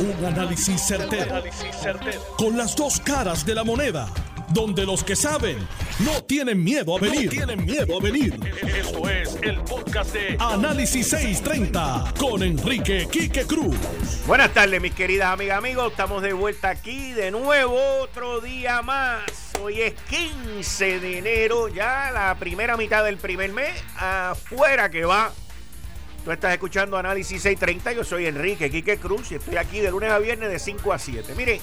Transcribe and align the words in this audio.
Un 0.00 0.24
análisis 0.24 0.80
certero, 0.80 1.42
Con 2.36 2.56
las 2.56 2.76
dos 2.76 3.00
caras 3.00 3.44
de 3.44 3.52
la 3.52 3.64
moneda. 3.64 4.08
Donde 4.50 4.86
los 4.86 5.02
que 5.02 5.16
saben 5.16 5.58
no 5.98 6.22
tienen 6.22 6.62
miedo 6.62 6.96
a 6.96 7.00
venir. 7.00 7.28
tienen 7.28 7.64
miedo 7.64 7.98
a 7.98 8.00
venir. 8.00 8.38
Esto 8.62 9.08
es 9.10 9.36
el 9.42 9.58
podcast 9.62 10.12
de 10.12 10.36
Análisis 10.38 11.08
630 11.08 12.14
con 12.16 12.44
Enrique 12.44 13.08
Quique 13.10 13.44
Cruz. 13.44 13.76
Buenas 14.26 14.54
tardes, 14.54 14.80
mis 14.80 14.94
queridas 14.94 15.32
amigas, 15.32 15.58
amigos. 15.58 15.90
Estamos 15.90 16.22
de 16.22 16.32
vuelta 16.32 16.70
aquí 16.70 17.10
de 17.10 17.32
nuevo, 17.32 17.76
otro 18.00 18.40
día 18.40 18.82
más. 18.82 19.22
Hoy 19.60 19.80
es 19.80 19.94
15 20.08 21.00
de 21.00 21.18
enero, 21.18 21.66
ya 21.66 22.12
la 22.12 22.36
primera 22.38 22.76
mitad 22.76 23.04
del 23.04 23.16
primer 23.16 23.52
mes. 23.52 23.72
Afuera 23.96 24.90
que 24.90 25.04
va 25.04 25.32
Tú 26.28 26.32
estás 26.32 26.52
escuchando 26.52 26.98
Análisis 26.98 27.40
630. 27.40 27.92
Yo 27.94 28.04
soy 28.04 28.26
Enrique 28.26 28.68
Quique 28.68 28.98
Cruz 28.98 29.32
y 29.32 29.36
estoy 29.36 29.56
aquí 29.56 29.80
de 29.80 29.90
lunes 29.90 30.10
a 30.10 30.18
viernes 30.18 30.50
de 30.50 30.58
5 30.58 30.92
a 30.92 30.98
7. 30.98 31.32
Mire, 31.34 31.58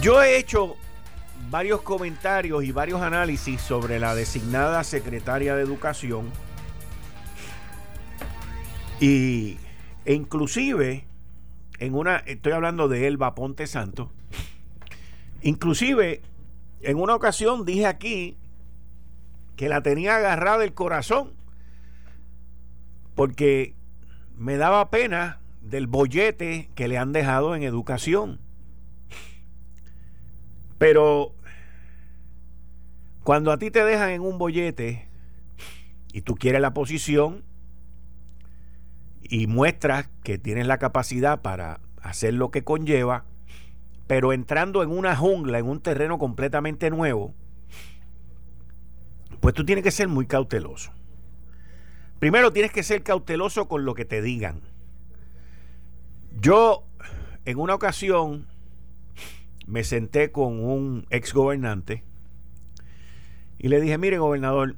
yo 0.00 0.22
he 0.22 0.38
hecho 0.38 0.74
varios 1.50 1.82
comentarios 1.82 2.64
y 2.64 2.72
varios 2.72 3.02
análisis 3.02 3.60
sobre 3.60 3.98
la 3.98 4.14
designada 4.14 4.82
secretaria 4.82 5.54
de 5.54 5.62
Educación. 5.62 6.30
Y 8.98 9.58
e 10.06 10.14
inclusive 10.14 11.06
en 11.80 11.94
una 11.94 12.16
estoy 12.16 12.52
hablando 12.52 12.88
de 12.88 13.08
Elba 13.08 13.34
Ponte 13.34 13.66
Santo. 13.66 14.10
Inclusive 15.42 16.22
en 16.80 16.96
una 16.96 17.14
ocasión 17.14 17.66
dije 17.66 17.84
aquí 17.84 18.38
que 19.54 19.68
la 19.68 19.82
tenía 19.82 20.16
agarrada 20.16 20.64
el 20.64 20.72
corazón 20.72 21.43
porque 23.14 23.74
me 24.36 24.56
daba 24.56 24.90
pena 24.90 25.40
del 25.60 25.86
bollete 25.86 26.70
que 26.74 26.88
le 26.88 26.98
han 26.98 27.12
dejado 27.12 27.54
en 27.54 27.62
educación. 27.62 28.40
Pero 30.78 31.34
cuando 33.22 33.52
a 33.52 33.58
ti 33.58 33.70
te 33.70 33.84
dejan 33.84 34.10
en 34.10 34.20
un 34.20 34.38
bollete 34.38 35.08
y 36.12 36.22
tú 36.22 36.34
quieres 36.34 36.60
la 36.60 36.74
posición 36.74 37.44
y 39.22 39.46
muestras 39.46 40.10
que 40.22 40.36
tienes 40.36 40.66
la 40.66 40.78
capacidad 40.78 41.40
para 41.40 41.80
hacer 42.02 42.34
lo 42.34 42.50
que 42.50 42.64
conlleva, 42.64 43.24
pero 44.06 44.32
entrando 44.32 44.82
en 44.82 44.90
una 44.90 45.16
jungla, 45.16 45.58
en 45.58 45.66
un 45.66 45.80
terreno 45.80 46.18
completamente 46.18 46.90
nuevo, 46.90 47.34
pues 49.40 49.54
tú 49.54 49.64
tienes 49.64 49.84
que 49.84 49.90
ser 49.90 50.08
muy 50.08 50.26
cauteloso. 50.26 50.92
Primero 52.18 52.52
tienes 52.52 52.72
que 52.72 52.82
ser 52.82 53.02
cauteloso 53.02 53.68
con 53.68 53.84
lo 53.84 53.94
que 53.94 54.04
te 54.04 54.22
digan. 54.22 54.60
Yo 56.40 56.84
en 57.44 57.58
una 57.58 57.74
ocasión 57.74 58.46
me 59.66 59.84
senté 59.84 60.32
con 60.32 60.64
un 60.64 61.06
ex 61.10 61.32
gobernante 61.32 62.02
y 63.58 63.68
le 63.68 63.80
dije, 63.80 63.98
mire 63.98 64.18
gobernador, 64.18 64.76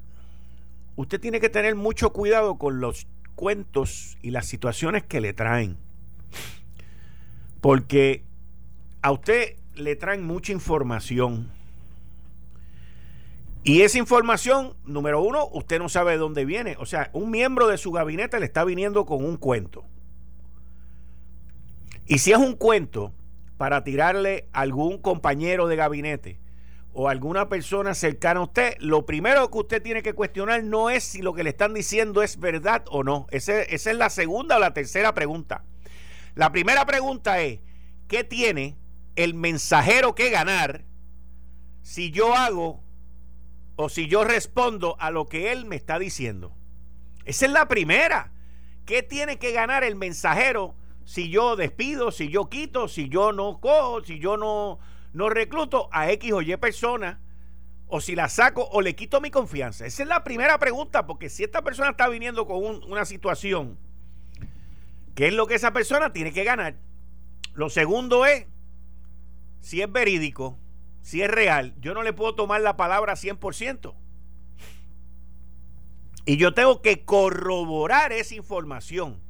usted 0.95 1.19
tiene 1.19 1.39
que 1.39 1.49
tener 1.49 1.75
mucho 1.75 2.13
cuidado 2.13 2.57
con 2.57 2.79
los 2.79 3.07
cuentos 3.35 4.17
y 4.21 4.31
las 4.31 4.45
situaciones 4.45 5.03
que 5.03 5.21
le 5.21 5.33
traen. 5.33 5.77
Porque 7.61 8.23
a 9.01 9.11
usted 9.11 9.57
le 9.75 9.95
traen 9.95 10.25
mucha 10.25 10.51
información 10.51 11.51
y 13.67 13.81
esa 13.81 13.97
información, 13.97 14.77
número 14.85 15.21
uno, 15.21 15.49
usted 15.51 15.77
no 15.77 15.89
sabe 15.89 16.11
de 16.11 16.19
dónde 16.19 16.45
viene. 16.45 16.77
O 16.79 16.85
sea, 16.85 17.09
un 17.11 17.29
miembro 17.29 17.67
de 17.67 17.77
su 17.77 17.91
gabinete 17.91 18.39
le 18.39 18.45
está 18.45 18.63
viniendo 18.63 19.05
con 19.05 19.25
un 19.25 19.35
cuento. 19.35 19.83
Y 22.05 22.19
si 22.19 22.31
es 22.31 22.37
un 22.37 22.55
cuento 22.55 23.13
para 23.57 23.83
tirarle 23.83 24.47
a 24.53 24.61
algún 24.61 24.99
compañero 24.99 25.67
de 25.67 25.75
gabinete 25.75 26.39
o 26.93 27.09
alguna 27.09 27.49
persona 27.49 27.93
cercana 27.93 28.39
a 28.39 28.43
usted, 28.43 28.77
lo 28.79 29.05
primero 29.05 29.51
que 29.51 29.57
usted 29.57 29.83
tiene 29.83 30.01
que 30.01 30.13
cuestionar 30.13 30.63
no 30.63 30.89
es 30.89 31.03
si 31.03 31.21
lo 31.21 31.33
que 31.33 31.43
le 31.43 31.49
están 31.49 31.73
diciendo 31.73 32.23
es 32.23 32.39
verdad 32.39 32.85
o 32.89 33.03
no. 33.03 33.27
esa 33.31 33.63
es 33.63 33.85
la 33.87 34.09
segunda 34.09 34.55
o 34.55 34.59
la 34.59 34.73
tercera 34.73 35.13
pregunta. 35.13 35.65
La 36.35 36.53
primera 36.53 36.85
pregunta 36.85 37.41
es, 37.41 37.59
¿qué 38.07 38.23
tiene 38.23 38.77
el 39.17 39.33
mensajero 39.33 40.15
que 40.15 40.29
ganar 40.29 40.85
si 41.81 42.11
yo 42.11 42.33
hago 42.33 42.86
o 43.77 43.89
si 43.89 44.07
yo 44.07 44.25
respondo 44.25 44.97
a 44.99 45.11
lo 45.11 45.27
que 45.27 45.51
él 45.53 45.65
me 45.65 45.77
está 45.77 45.97
diciendo. 45.99 46.51
Esa 47.25 47.45
es 47.45 47.51
la 47.51 47.67
primera. 47.67 48.31
¿Qué 48.85 49.03
tiene 49.03 49.37
que 49.37 49.51
ganar 49.51 49.83
el 49.83 49.95
mensajero 49.95 50.75
si 51.05 51.29
yo 51.29 51.55
despido, 51.55 52.11
si 52.11 52.29
yo 52.29 52.49
quito, 52.49 52.87
si 52.87 53.07
yo 53.07 53.31
no 53.31 53.59
cojo, 53.61 54.03
si 54.03 54.19
yo 54.19 54.35
no, 54.35 54.79
no 55.13 55.29
recluto 55.29 55.89
a 55.91 56.11
X 56.11 56.33
o 56.33 56.41
Y 56.41 56.57
persona? 56.57 57.21
O 57.87 58.01
si 58.01 58.15
la 58.15 58.29
saco 58.29 58.67
o 58.71 58.81
le 58.81 58.95
quito 58.95 59.21
mi 59.21 59.29
confianza. 59.29 59.85
Esa 59.85 60.03
es 60.03 60.09
la 60.09 60.23
primera 60.23 60.57
pregunta, 60.57 61.05
porque 61.05 61.29
si 61.29 61.43
esta 61.43 61.61
persona 61.61 61.91
está 61.91 62.09
viniendo 62.09 62.47
con 62.47 62.83
una 62.83 63.05
situación, 63.05 63.77
¿qué 65.15 65.27
es 65.27 65.33
lo 65.33 65.45
que 65.45 65.55
esa 65.55 65.71
persona 65.71 66.11
tiene 66.11 66.33
que 66.33 66.43
ganar? 66.43 66.75
Lo 67.53 67.69
segundo 67.69 68.25
es 68.25 68.47
si 69.61 69.81
es 69.81 69.91
verídico 69.91 70.57
si 71.07 71.21
es 71.21 71.31
real, 71.31 71.73
yo 71.79 71.93
no 71.93 72.03
le 72.03 72.11
puedo 72.11 72.35
tomar 72.35 72.59
la 72.59 72.75
palabra 72.75 73.13
100%. 73.13 73.95
Y 76.25 76.35
yo 76.35 76.53
tengo 76.53 76.81
que 76.81 77.05
corroborar 77.05 78.11
esa 78.11 78.35
información. 78.35 79.21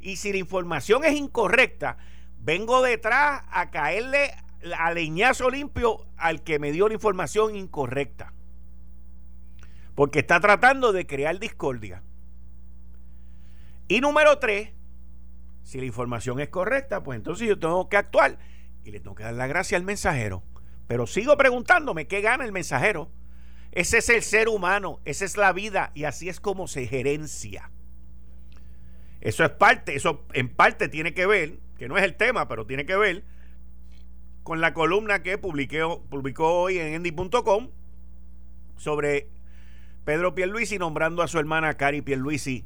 Y 0.00 0.16
si 0.16 0.32
la 0.32 0.38
información 0.38 1.04
es 1.04 1.12
incorrecta, 1.12 1.98
vengo 2.40 2.82
detrás 2.82 3.44
a 3.48 3.70
caerle 3.70 4.34
a 4.76 4.92
leñazo 4.92 5.50
limpio 5.50 6.04
al 6.16 6.42
que 6.42 6.58
me 6.58 6.72
dio 6.72 6.88
la 6.88 6.94
información 6.94 7.54
incorrecta. 7.54 8.32
Porque 9.94 10.18
está 10.18 10.40
tratando 10.40 10.92
de 10.92 11.06
crear 11.06 11.38
discordia. 11.38 12.02
Y 13.86 14.00
número 14.00 14.40
tres, 14.40 14.70
si 15.62 15.78
la 15.78 15.86
información 15.86 16.40
es 16.40 16.48
correcta, 16.48 17.04
pues 17.04 17.18
entonces 17.18 17.46
yo 17.46 17.56
tengo 17.56 17.88
que 17.88 17.98
actuar 17.98 18.36
y 18.82 18.90
le 18.90 18.98
tengo 18.98 19.14
que 19.14 19.22
dar 19.22 19.34
la 19.34 19.46
gracia 19.46 19.78
al 19.78 19.84
mensajero. 19.84 20.42
Pero 20.90 21.06
sigo 21.06 21.36
preguntándome 21.36 22.08
qué 22.08 22.20
gana 22.20 22.44
el 22.44 22.50
mensajero. 22.50 23.12
Ese 23.70 23.98
es 23.98 24.08
el 24.08 24.22
ser 24.24 24.48
humano, 24.48 24.98
esa 25.04 25.24
es 25.24 25.36
la 25.36 25.52
vida 25.52 25.92
y 25.94 26.02
así 26.02 26.28
es 26.28 26.40
como 26.40 26.66
se 26.66 26.88
gerencia. 26.88 27.70
Eso 29.20 29.44
es 29.44 29.50
parte, 29.50 29.94
eso 29.94 30.26
en 30.32 30.48
parte 30.48 30.88
tiene 30.88 31.14
que 31.14 31.26
ver, 31.26 31.60
que 31.78 31.86
no 31.86 31.96
es 31.96 32.02
el 32.02 32.16
tema, 32.16 32.48
pero 32.48 32.66
tiene 32.66 32.86
que 32.86 32.96
ver 32.96 33.22
con 34.42 34.60
la 34.60 34.74
columna 34.74 35.22
que 35.22 35.38
publiqué, 35.38 35.84
publicó 36.08 36.62
hoy 36.62 36.78
en 36.78 36.94
endy.com 36.94 37.68
sobre 38.76 39.28
Pedro 40.04 40.34
Pierluisi 40.34 40.76
nombrando 40.76 41.22
a 41.22 41.28
su 41.28 41.38
hermana 41.38 41.74
Cari 41.74 42.02
Pierluisi 42.02 42.64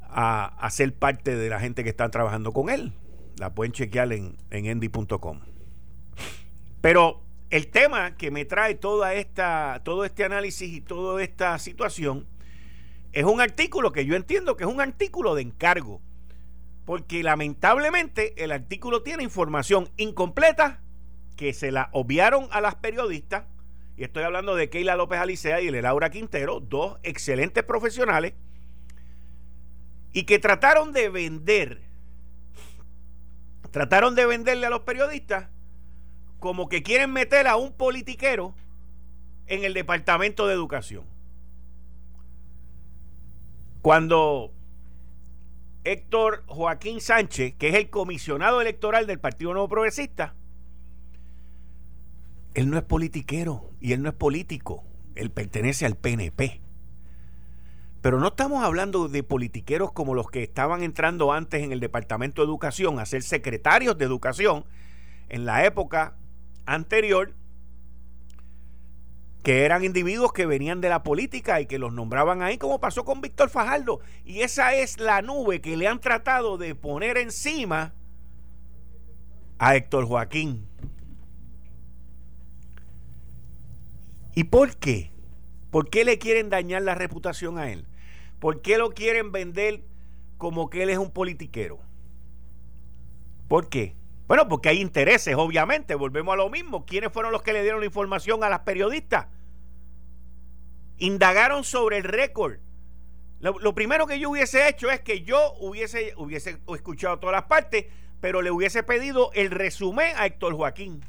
a, 0.00 0.66
ser 0.70 0.94
parte 0.94 1.36
de 1.36 1.50
la 1.50 1.60
gente 1.60 1.84
que 1.84 1.90
está 1.90 2.08
trabajando 2.08 2.52
con 2.52 2.70
él. 2.70 2.94
La 3.36 3.54
pueden 3.54 3.72
chequear 3.72 4.10
en, 4.14 4.38
en 4.48 4.64
endy.com. 4.64 5.40
Pero 6.86 7.20
el 7.50 7.66
tema 7.66 8.16
que 8.16 8.30
me 8.30 8.44
trae 8.44 8.76
toda 8.76 9.14
esta, 9.14 9.80
todo 9.82 10.04
este 10.04 10.22
análisis 10.22 10.72
y 10.72 10.80
toda 10.80 11.20
esta 11.20 11.58
situación 11.58 12.28
es 13.12 13.24
un 13.24 13.40
artículo 13.40 13.90
que 13.90 14.06
yo 14.06 14.14
entiendo 14.14 14.56
que 14.56 14.62
es 14.62 14.70
un 14.70 14.80
artículo 14.80 15.34
de 15.34 15.42
encargo. 15.42 16.00
Porque 16.84 17.24
lamentablemente 17.24 18.40
el 18.40 18.52
artículo 18.52 19.02
tiene 19.02 19.24
información 19.24 19.90
incompleta 19.96 20.80
que 21.36 21.52
se 21.54 21.72
la 21.72 21.88
obviaron 21.90 22.46
a 22.52 22.60
las 22.60 22.76
periodistas. 22.76 23.46
Y 23.96 24.04
estoy 24.04 24.22
hablando 24.22 24.54
de 24.54 24.70
Keila 24.70 24.94
López 24.94 25.18
Alicea 25.18 25.60
y 25.60 25.72
de 25.72 25.82
Laura 25.82 26.10
Quintero, 26.10 26.60
dos 26.60 26.98
excelentes 27.02 27.64
profesionales. 27.64 28.34
Y 30.12 30.22
que 30.22 30.38
trataron 30.38 30.92
de 30.92 31.08
vender, 31.08 31.82
trataron 33.72 34.14
de 34.14 34.24
venderle 34.24 34.66
a 34.66 34.70
los 34.70 34.82
periodistas 34.82 35.48
como 36.46 36.68
que 36.68 36.84
quieren 36.84 37.12
meter 37.12 37.48
a 37.48 37.56
un 37.56 37.72
politiquero 37.72 38.54
en 39.48 39.64
el 39.64 39.74
Departamento 39.74 40.46
de 40.46 40.54
Educación. 40.54 41.02
Cuando 43.82 44.52
Héctor 45.82 46.44
Joaquín 46.46 47.00
Sánchez, 47.00 47.56
que 47.58 47.70
es 47.70 47.74
el 47.74 47.90
comisionado 47.90 48.60
electoral 48.60 49.08
del 49.08 49.18
Partido 49.18 49.54
Nuevo 49.54 49.68
Progresista, 49.68 50.36
él 52.54 52.70
no 52.70 52.78
es 52.78 52.84
politiquero 52.84 53.72
y 53.80 53.92
él 53.92 54.00
no 54.04 54.10
es 54.10 54.14
político, 54.14 54.84
él 55.16 55.32
pertenece 55.32 55.84
al 55.84 55.96
PNP. 55.96 56.60
Pero 58.02 58.20
no 58.20 58.28
estamos 58.28 58.62
hablando 58.62 59.08
de 59.08 59.24
politiqueros 59.24 59.90
como 59.90 60.14
los 60.14 60.30
que 60.30 60.44
estaban 60.44 60.84
entrando 60.84 61.32
antes 61.32 61.64
en 61.64 61.72
el 61.72 61.80
Departamento 61.80 62.40
de 62.40 62.46
Educación 62.46 63.00
a 63.00 63.04
ser 63.04 63.24
secretarios 63.24 63.98
de 63.98 64.04
Educación 64.04 64.64
en 65.28 65.44
la 65.44 65.64
época 65.64 66.14
anterior 66.66 67.32
que 69.42 69.64
eran 69.64 69.84
individuos 69.84 70.32
que 70.32 70.44
venían 70.44 70.80
de 70.80 70.88
la 70.88 71.04
política 71.04 71.60
y 71.60 71.66
que 71.66 71.78
los 71.78 71.92
nombraban 71.92 72.42
ahí, 72.42 72.58
como 72.58 72.80
pasó 72.80 73.04
con 73.04 73.20
Víctor 73.20 73.48
Fajardo. 73.48 74.00
Y 74.24 74.40
esa 74.40 74.74
es 74.74 74.98
la 74.98 75.22
nube 75.22 75.60
que 75.60 75.76
le 75.76 75.86
han 75.86 76.00
tratado 76.00 76.58
de 76.58 76.74
poner 76.74 77.16
encima 77.16 77.94
a 79.58 79.76
Héctor 79.76 80.06
Joaquín. 80.06 80.66
¿Y 84.34 84.44
por 84.44 84.76
qué? 84.76 85.12
¿Por 85.70 85.88
qué 85.88 86.04
le 86.04 86.18
quieren 86.18 86.50
dañar 86.50 86.82
la 86.82 86.94
reputación 86.94 87.56
a 87.58 87.70
él? 87.70 87.86
¿Por 88.38 88.60
qué 88.62 88.78
lo 88.78 88.90
quieren 88.90 89.32
vender 89.32 89.82
como 90.36 90.70
que 90.70 90.82
él 90.82 90.90
es 90.90 90.98
un 90.98 91.10
politiquero? 91.10 91.78
¿Por 93.48 93.68
qué? 93.68 93.95
Bueno, 94.26 94.48
porque 94.48 94.68
hay 94.68 94.80
intereses, 94.80 95.34
obviamente. 95.36 95.94
Volvemos 95.94 96.32
a 96.34 96.36
lo 96.36 96.50
mismo. 96.50 96.84
¿Quiénes 96.84 97.12
fueron 97.12 97.32
los 97.32 97.42
que 97.42 97.52
le 97.52 97.62
dieron 97.62 97.80
la 97.80 97.86
información 97.86 98.42
a 98.42 98.48
las 98.48 98.60
periodistas? 98.60 99.26
Indagaron 100.98 101.62
sobre 101.62 101.98
el 101.98 102.04
récord. 102.04 102.58
Lo, 103.38 103.74
primero 103.74 104.06
que 104.06 104.18
yo 104.18 104.30
hubiese 104.30 104.66
hecho 104.68 104.90
es 104.90 105.00
que 105.00 105.22
yo 105.22 105.52
hubiese, 105.60 106.14
hubiese 106.16 106.58
escuchado 106.74 107.18
todas 107.18 107.34
las 107.34 107.44
partes, 107.44 107.84
pero 108.20 108.40
le 108.40 108.50
hubiese 108.50 108.82
pedido 108.82 109.30
el 109.34 109.50
resumen 109.50 110.14
a 110.16 110.26
Héctor 110.26 110.54
Joaquín. 110.54 111.04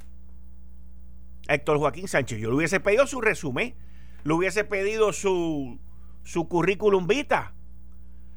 A 1.48 1.56
Héctor 1.56 1.78
Joaquín 1.78 2.08
Sánchez. 2.08 2.38
Yo 2.40 2.50
le 2.50 2.58
hubiese 2.58 2.80
pedido 2.80 3.08
su 3.08 3.22
resumen. 3.22 3.76
Le 4.24 4.34
hubiese 4.34 4.66
pedido 4.66 5.14
su, 5.14 5.80
su 6.24 6.48
currículum 6.48 7.08
vita. 7.08 7.54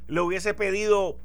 Le 0.07 0.21
hubiese 0.21 0.55
pedido 0.55 1.19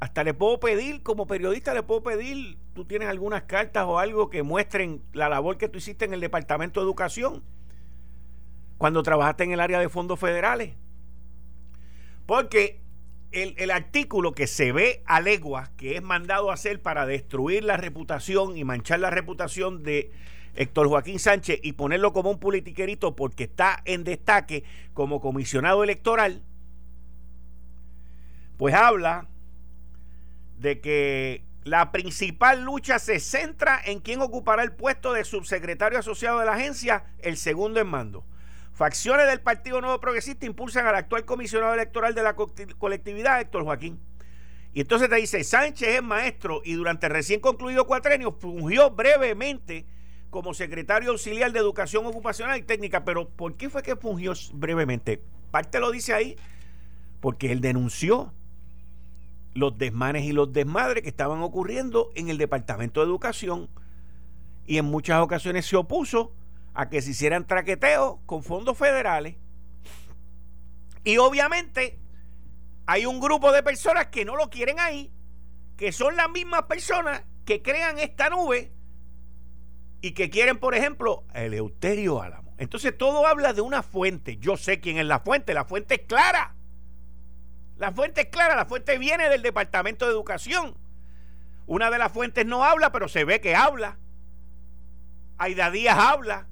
hasta 0.00 0.24
le 0.24 0.32
puedo 0.32 0.58
pedir, 0.58 1.02
como 1.02 1.26
periodista, 1.26 1.74
le 1.74 1.82
puedo 1.82 2.02
pedir, 2.02 2.58
tú 2.74 2.86
tienes 2.86 3.08
algunas 3.08 3.42
cartas 3.42 3.84
o 3.86 3.98
algo 3.98 4.30
que 4.30 4.42
muestren 4.42 5.02
la 5.12 5.28
labor 5.28 5.58
que 5.58 5.68
tú 5.68 5.76
hiciste 5.76 6.06
en 6.06 6.14
el 6.14 6.20
Departamento 6.20 6.80
de 6.80 6.84
Educación 6.84 7.44
cuando 8.78 9.02
trabajaste 9.02 9.44
en 9.44 9.52
el 9.52 9.60
área 9.60 9.78
de 9.78 9.90
fondos 9.90 10.18
federales. 10.18 10.74
Porque 12.24 12.80
el, 13.30 13.70
artículo 13.70 14.32
que 14.32 14.46
se 14.46 14.72
ve 14.72 15.02
a 15.04 15.20
leguas, 15.20 15.68
que 15.76 15.96
es 15.96 16.02
mandado 16.02 16.50
a 16.50 16.54
hacer 16.54 16.80
para 16.80 17.04
destruir 17.04 17.62
la 17.62 17.76
reputación 17.76 18.56
y 18.56 18.64
manchar 18.64 19.00
la 19.00 19.10
reputación 19.10 19.82
de 19.82 20.12
Héctor 20.54 20.88
Joaquín 20.88 21.18
Sánchez 21.18 21.60
y 21.62 21.72
ponerlo 21.72 22.14
como 22.14 22.30
un 22.30 22.40
politiquerito 22.40 23.14
porque 23.14 23.44
está 23.44 23.82
en 23.84 24.02
destaque 24.02 24.64
como 24.94 25.20
comisionado 25.20 25.84
electoral, 25.84 26.42
pues 28.56 28.74
habla 28.74 29.28
de 30.60 30.80
que 30.80 31.44
la 31.64 31.90
principal 31.90 32.62
lucha 32.62 32.98
se 32.98 33.18
centra 33.18 33.80
en 33.84 34.00
quién 34.00 34.20
ocupará 34.20 34.62
el 34.62 34.72
puesto 34.72 35.12
de 35.12 35.24
subsecretario 35.24 35.98
asociado 35.98 36.38
de 36.38 36.46
la 36.46 36.52
agencia, 36.52 37.04
el 37.18 37.36
segundo 37.36 37.80
en 37.80 37.86
mando. 37.86 38.24
Facciones 38.72 39.26
del 39.26 39.40
Partido 39.40 39.80
Nuevo 39.80 40.00
Progresista 40.00 40.46
impulsan 40.46 40.86
al 40.86 40.94
actual 40.94 41.24
comisionado 41.24 41.74
electoral 41.74 42.14
de 42.14 42.22
la 42.22 42.34
colectividad, 42.34 43.40
Héctor 43.40 43.64
Joaquín. 43.64 44.00
Y 44.72 44.82
entonces 44.82 45.08
te 45.08 45.16
dice, 45.16 45.42
Sánchez 45.42 45.96
es 45.96 46.02
maestro 46.02 46.62
y 46.64 46.74
durante 46.74 47.06
el 47.06 47.12
recién 47.12 47.40
concluido 47.40 47.86
cuatrenio 47.86 48.32
fungió 48.32 48.90
brevemente 48.90 49.86
como 50.30 50.54
secretario 50.54 51.10
auxiliar 51.10 51.52
de 51.52 51.58
Educación 51.58 52.06
Ocupacional 52.06 52.58
y 52.58 52.62
Técnica. 52.62 53.04
Pero 53.04 53.28
¿por 53.28 53.56
qué 53.56 53.68
fue 53.68 53.82
que 53.82 53.96
fungió 53.96 54.32
brevemente? 54.52 55.22
Parte 55.50 55.80
lo 55.80 55.90
dice 55.90 56.14
ahí, 56.14 56.36
porque 57.20 57.50
él 57.50 57.60
denunció 57.60 58.32
los 59.54 59.76
desmanes 59.78 60.24
y 60.24 60.32
los 60.32 60.52
desmadres 60.52 61.02
que 61.02 61.08
estaban 61.08 61.42
ocurriendo 61.42 62.10
en 62.14 62.28
el 62.28 62.38
Departamento 62.38 63.00
de 63.00 63.06
Educación 63.06 63.68
y 64.66 64.78
en 64.78 64.84
muchas 64.84 65.20
ocasiones 65.20 65.66
se 65.66 65.76
opuso 65.76 66.32
a 66.74 66.88
que 66.88 67.02
se 67.02 67.10
hicieran 67.10 67.46
traqueteos 67.46 68.18
con 68.26 68.42
fondos 68.42 68.78
federales. 68.78 69.36
Y 71.02 71.16
obviamente 71.16 71.98
hay 72.86 73.06
un 73.06 73.20
grupo 73.20 73.52
de 73.52 73.62
personas 73.62 74.06
que 74.06 74.24
no 74.24 74.36
lo 74.36 74.50
quieren 74.50 74.78
ahí, 74.78 75.12
que 75.76 75.92
son 75.92 76.16
las 76.16 76.30
mismas 76.30 76.62
personas 76.64 77.24
que 77.44 77.62
crean 77.62 77.98
esta 77.98 78.30
nube 78.30 78.72
y 80.00 80.12
que 80.12 80.30
quieren, 80.30 80.58
por 80.58 80.74
ejemplo, 80.74 81.24
el 81.34 81.54
Euterio 81.54 82.22
Álamo. 82.22 82.54
Entonces 82.58 82.96
todo 82.96 83.26
habla 83.26 83.52
de 83.52 83.62
una 83.62 83.82
fuente. 83.82 84.36
Yo 84.36 84.56
sé 84.56 84.80
quién 84.80 84.98
es 84.98 85.06
la 85.06 85.20
fuente, 85.20 85.54
la 85.54 85.64
fuente 85.64 85.94
es 85.94 86.02
clara. 86.06 86.54
La 87.80 87.92
fuente 87.92 88.20
es 88.20 88.26
clara, 88.26 88.56
la 88.56 88.66
fuente 88.66 88.98
viene 88.98 89.30
del 89.30 89.40
Departamento 89.40 90.04
de 90.04 90.12
Educación. 90.12 90.76
Una 91.66 91.90
de 91.90 91.96
las 91.96 92.12
fuentes 92.12 92.44
no 92.44 92.62
habla, 92.62 92.92
pero 92.92 93.08
se 93.08 93.24
ve 93.24 93.40
que 93.40 93.56
habla. 93.56 93.96
Aida 95.38 95.70
Díaz 95.70 95.96
habla. 95.98 96.46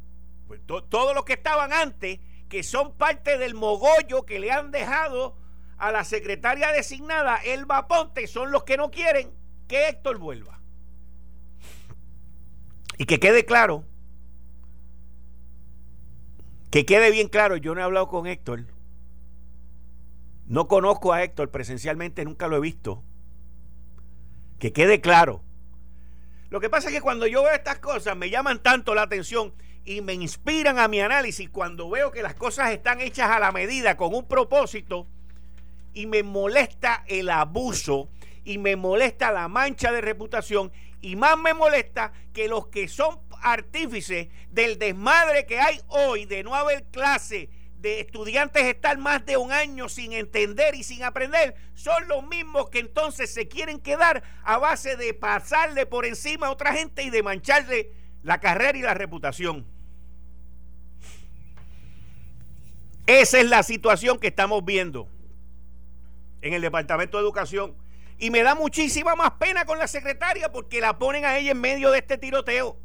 Pues 0.47 0.63
todos 0.67 1.15
los 1.15 1.27
que 1.27 1.35
estaban 1.35 1.75
antes, 1.75 2.21
que 2.49 2.63
son 2.63 2.97
parte 2.97 3.37
del 3.37 3.55
mogollo 3.55 4.25
que 4.25 4.39
le 4.39 4.51
han 4.51 4.71
dejado 4.71 5.37
a 5.77 5.93
la 5.93 6.03
secretaria 6.05 6.73
designada, 6.73 7.37
Elba 7.45 7.89
Ponte, 7.89 8.27
son 8.27 8.51
los 8.51 8.65
que 8.65 8.79
no 8.79 8.91
quieren 8.91 9.31
que 9.69 9.87
Héctor 9.89 10.17
vuelva. 10.17 10.61
Y 12.97 13.05
que 13.05 13.21
quede 13.21 13.45
claro, 13.45 13.85
que 16.71 16.87
quede 16.87 17.11
bien 17.11 17.29
claro, 17.29 17.59
yo 17.59 17.75
no 17.75 17.83
he 17.83 17.85
hablado 17.85 18.09
con 18.09 18.27
Héctor 18.27 18.78
no 20.49 20.67
conozco 20.67 21.13
a 21.13 21.23
Héctor 21.23 21.51
presencialmente, 21.51 22.25
nunca 22.25 22.49
lo 22.49 22.57
he 22.57 22.61
visto. 22.61 23.05
Que 24.59 24.73
quede 24.73 25.01
claro. 25.01 25.45
Lo 26.49 26.59
que 26.61 26.71
pasa 26.71 26.89
es 26.89 26.95
que 26.95 27.03
cuando 27.03 27.27
yo 27.27 27.43
veo 27.43 27.53
estas 27.53 27.79
cosas 27.79 28.17
me 28.17 28.31
llaman 28.31 28.63
tanto 28.63 28.95
la 28.95 29.03
atención 29.03 29.53
y 29.85 30.01
me 30.01 30.15
inspiran 30.15 30.79
a 30.79 30.89
mi 30.89 31.01
análisis 31.01 31.51
cuando 31.51 31.91
veo 31.91 32.11
que 32.11 32.23
las 32.23 32.35
cosas 32.35 32.71
están 32.71 33.01
hechas 33.01 33.31
a 33.31 33.39
la 33.39 33.53
medida 33.53 33.99
con 33.99 34.15
un 34.15 34.27
propósito 34.27 35.07
y 35.93 36.07
me 36.07 36.23
molesta 36.23 37.05
el 37.07 37.29
abuso 37.29 38.09
y 38.45 38.57
me 38.57 38.77
molesta 38.77 39.31
la 39.31 39.49
mancha 39.49 39.93
de 39.93 40.01
reputación 40.01 40.73
y 41.03 41.17
más 41.17 41.37
me 41.37 41.53
molesta 41.53 42.13
que 42.33 42.49
los 42.49 42.69
que 42.69 42.89
son 42.89 43.21
artífices 43.43 44.29
del 44.51 44.79
desmadre 44.79 45.45
que 45.45 45.61
hay 45.61 45.81
hoy 45.89 46.25
de 46.25 46.43
no 46.43 46.55
haber 46.55 46.85
clase 46.85 47.51
de 47.81 48.01
estudiantes 48.01 48.65
estar 48.65 48.99
más 48.99 49.25
de 49.25 49.37
un 49.37 49.53
año 49.53 49.89
sin 49.89 50.13
entender 50.13 50.75
y 50.75 50.83
sin 50.83 51.05
aprender 51.05 51.55
son 51.75 52.09
los 52.09 52.27
mismos 52.27 52.71
que 52.71 52.81
entonces 52.81 53.33
se 53.33 53.47
quieren 53.47 53.81
quedar 53.81 54.23
a 54.43 54.59
base 54.59 54.97
de 54.97 55.15
pasarle 55.15 55.87
por 55.87 56.05
encima 56.05 56.49
a 56.49 56.51
otra 56.51 56.73
gente 56.73 57.05
y 57.05 57.11
de 57.11 57.23
mancharle 57.23 57.93
la 58.23 58.41
carrera 58.41 58.77
y 58.77 58.83
la 58.83 58.95
reputación. 58.95 59.65
Esa 63.07 63.39
es 63.39 63.49
la 63.49 63.63
situación 63.63 64.19
que 64.19 64.27
estamos 64.27 64.65
viendo 64.65 65.09
en 66.43 66.53
el 66.53 66.61
Departamento 66.61 67.17
de 67.17 67.23
Educación. 67.23 67.75
Y 68.19 68.31
me 68.31 68.43
da 68.43 68.57
muchísima 68.57 69.15
más 69.15 69.31
pena 69.33 69.65
con 69.65 69.79
la 69.79 69.87
secretaria 69.87 70.51
porque 70.51 70.81
la 70.81 70.99
ponen 70.99 71.25
a 71.25 71.39
ella 71.39 71.53
en 71.53 71.61
medio 71.61 71.91
de 71.93 71.99
este 71.99 72.19
tiroteo. 72.19 72.77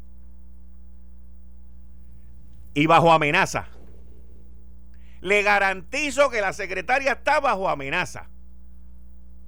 Y 2.72 2.86
bajo 2.86 3.12
amenaza 3.12 3.68
le 5.24 5.42
garantizo 5.42 6.28
que 6.28 6.42
la 6.42 6.52
secretaria 6.52 7.12
está 7.12 7.40
bajo 7.40 7.70
amenaza. 7.70 8.28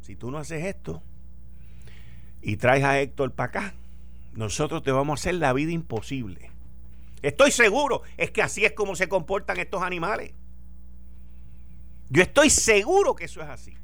Si 0.00 0.16
tú 0.16 0.30
no 0.30 0.38
haces 0.38 0.64
esto 0.64 1.02
y 2.40 2.56
traes 2.56 2.83
a 2.83 2.99
Héctor 2.99 3.33
para 3.33 3.49
acá, 3.49 3.75
nosotros 4.33 4.83
te 4.83 4.90
vamos 4.90 5.21
a 5.21 5.21
hacer 5.21 5.35
la 5.35 5.52
vida 5.52 5.73
imposible. 5.73 6.50
Estoy 7.21 7.50
seguro, 7.50 8.00
es 8.16 8.30
que 8.30 8.40
así 8.40 8.64
es 8.64 8.73
como 8.73 8.97
se 8.97 9.11
comportan 9.11 9.59
estos 9.59 9.83
animales. 9.83 10.33
Yo 12.09 12.23
estoy 12.23 12.49
seguro 12.49 13.14
que 13.14 13.26
eso 13.26 13.42
es 13.42 13.49
así. 13.49 13.76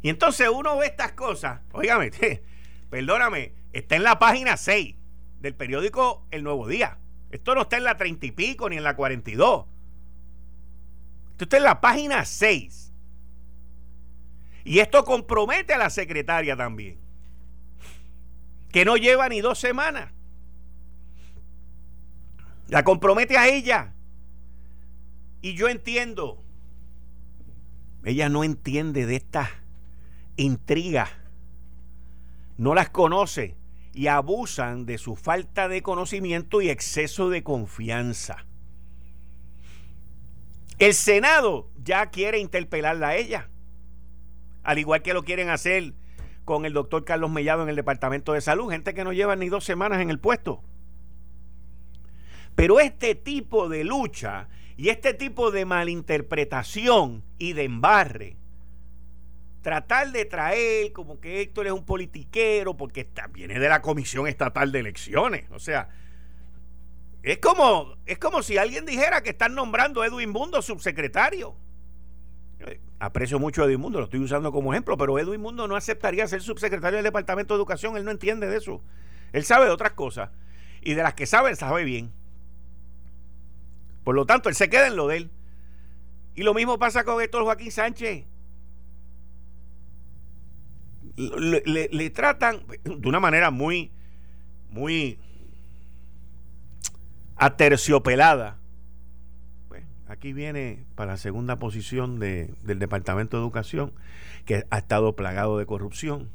Y 0.00 0.08
entonces 0.08 0.48
uno 0.48 0.78
ve 0.78 0.86
estas 0.86 1.12
cosas, 1.12 1.60
óigame, 1.72 2.10
perdóname, 2.88 3.52
está 3.74 3.96
en 3.96 4.04
la 4.04 4.18
página 4.18 4.56
6 4.56 4.94
del 5.40 5.54
periódico 5.54 6.26
El 6.30 6.44
Nuevo 6.44 6.66
Día. 6.66 6.96
Esto 7.30 7.54
no 7.54 7.62
está 7.62 7.76
en 7.76 7.84
la 7.84 7.98
30 7.98 8.24
y 8.24 8.30
pico 8.30 8.70
ni 8.70 8.78
en 8.78 8.84
la 8.84 8.96
42. 8.96 9.73
Esto 11.38 11.56
en 11.56 11.62
la 11.64 11.80
página 11.80 12.24
6. 12.24 12.92
Y 14.64 14.78
esto 14.78 15.04
compromete 15.04 15.74
a 15.74 15.78
la 15.78 15.90
secretaria 15.90 16.56
también. 16.56 16.98
Que 18.70 18.84
no 18.84 18.96
lleva 18.96 19.28
ni 19.28 19.40
dos 19.40 19.58
semanas. 19.58 20.10
La 22.68 22.82
compromete 22.82 23.36
a 23.36 23.48
ella. 23.48 23.92
Y 25.42 25.54
yo 25.54 25.68
entiendo. 25.68 26.42
Ella 28.04 28.28
no 28.28 28.44
entiende 28.44 29.06
de 29.06 29.16
estas 29.16 29.50
intrigas. 30.36 31.10
No 32.56 32.74
las 32.74 32.90
conoce. 32.90 33.56
Y 33.92 34.06
abusan 34.06 34.86
de 34.86 34.98
su 34.98 35.14
falta 35.14 35.68
de 35.68 35.82
conocimiento 35.82 36.62
y 36.62 36.70
exceso 36.70 37.28
de 37.28 37.42
confianza. 37.42 38.46
El 40.78 40.94
Senado 40.94 41.70
ya 41.82 42.06
quiere 42.10 42.38
interpelarla 42.38 43.08
a 43.08 43.16
ella, 43.16 43.48
al 44.62 44.78
igual 44.78 45.02
que 45.02 45.14
lo 45.14 45.22
quieren 45.22 45.50
hacer 45.50 45.94
con 46.44 46.64
el 46.64 46.72
doctor 46.72 47.04
Carlos 47.04 47.30
Mellado 47.30 47.62
en 47.62 47.68
el 47.68 47.76
Departamento 47.76 48.32
de 48.32 48.40
Salud, 48.40 48.70
gente 48.70 48.92
que 48.92 49.04
no 49.04 49.12
lleva 49.12 49.36
ni 49.36 49.48
dos 49.48 49.64
semanas 49.64 50.00
en 50.00 50.10
el 50.10 50.18
puesto. 50.18 50.62
Pero 52.54 52.80
este 52.80 53.14
tipo 53.14 53.68
de 53.68 53.84
lucha 53.84 54.48
y 54.76 54.88
este 54.88 55.14
tipo 55.14 55.50
de 55.50 55.64
malinterpretación 55.64 57.22
y 57.38 57.52
de 57.52 57.64
embarre, 57.64 58.36
tratar 59.62 60.10
de 60.12 60.24
traer 60.24 60.92
como 60.92 61.20
que 61.20 61.40
Héctor 61.40 61.66
es 61.66 61.72
un 61.72 61.84
politiquero 61.84 62.76
porque 62.76 63.08
viene 63.32 63.58
de 63.58 63.68
la 63.68 63.80
Comisión 63.80 64.26
Estatal 64.26 64.72
de 64.72 64.80
Elecciones, 64.80 65.50
o 65.52 65.58
sea, 65.58 65.88
es 67.24 67.38
como, 67.38 67.96
es 68.04 68.18
como 68.18 68.42
si 68.42 68.58
alguien 68.58 68.84
dijera 68.84 69.22
que 69.22 69.30
están 69.30 69.54
nombrando 69.54 70.02
a 70.02 70.06
Edwin 70.06 70.28
Mundo 70.28 70.60
subsecretario. 70.60 71.56
Aprecio 72.98 73.38
mucho 73.38 73.62
a 73.62 73.64
Edwin 73.64 73.80
Mundo, 73.80 73.98
lo 73.98 74.04
estoy 74.04 74.20
usando 74.20 74.52
como 74.52 74.74
ejemplo, 74.74 74.98
pero 74.98 75.18
Edwin 75.18 75.40
Mundo 75.40 75.66
no 75.66 75.74
aceptaría 75.74 76.28
ser 76.28 76.42
subsecretario 76.42 76.98
del 76.98 77.04
Departamento 77.04 77.54
de 77.54 77.58
Educación, 77.58 77.96
él 77.96 78.04
no 78.04 78.10
entiende 78.10 78.46
de 78.46 78.58
eso. 78.58 78.82
Él 79.32 79.42
sabe 79.42 79.64
de 79.64 79.70
otras 79.70 79.92
cosas 79.92 80.30
y 80.82 80.92
de 80.92 81.02
las 81.02 81.14
que 81.14 81.24
sabe, 81.24 81.56
sabe 81.56 81.84
bien. 81.84 82.12
Por 84.04 84.14
lo 84.14 84.26
tanto, 84.26 84.50
él 84.50 84.54
se 84.54 84.68
queda 84.68 84.86
en 84.86 84.96
lo 84.96 85.08
de 85.08 85.16
él. 85.16 85.30
Y 86.34 86.42
lo 86.42 86.52
mismo 86.52 86.78
pasa 86.78 87.04
con 87.04 87.22
Héctor 87.22 87.44
Joaquín 87.44 87.72
Sánchez. 87.72 88.26
Le, 91.16 91.88
le, 91.90 92.10
tratan 92.10 92.60
de 92.84 93.08
una 93.08 93.20
manera 93.20 93.50
muy, 93.50 93.92
muy 94.68 95.18
aterciopelada. 97.44 98.58
Pues, 99.68 99.84
aquí 100.08 100.32
viene 100.32 100.84
para 100.94 101.12
la 101.12 101.16
segunda 101.18 101.58
posición 101.58 102.18
de, 102.18 102.54
del 102.62 102.78
Departamento 102.78 103.36
de 103.36 103.42
Educación, 103.42 103.92
que 104.44 104.64
ha 104.70 104.78
estado 104.78 105.14
plagado 105.16 105.58
de 105.58 105.66
corrupción, 105.66 106.30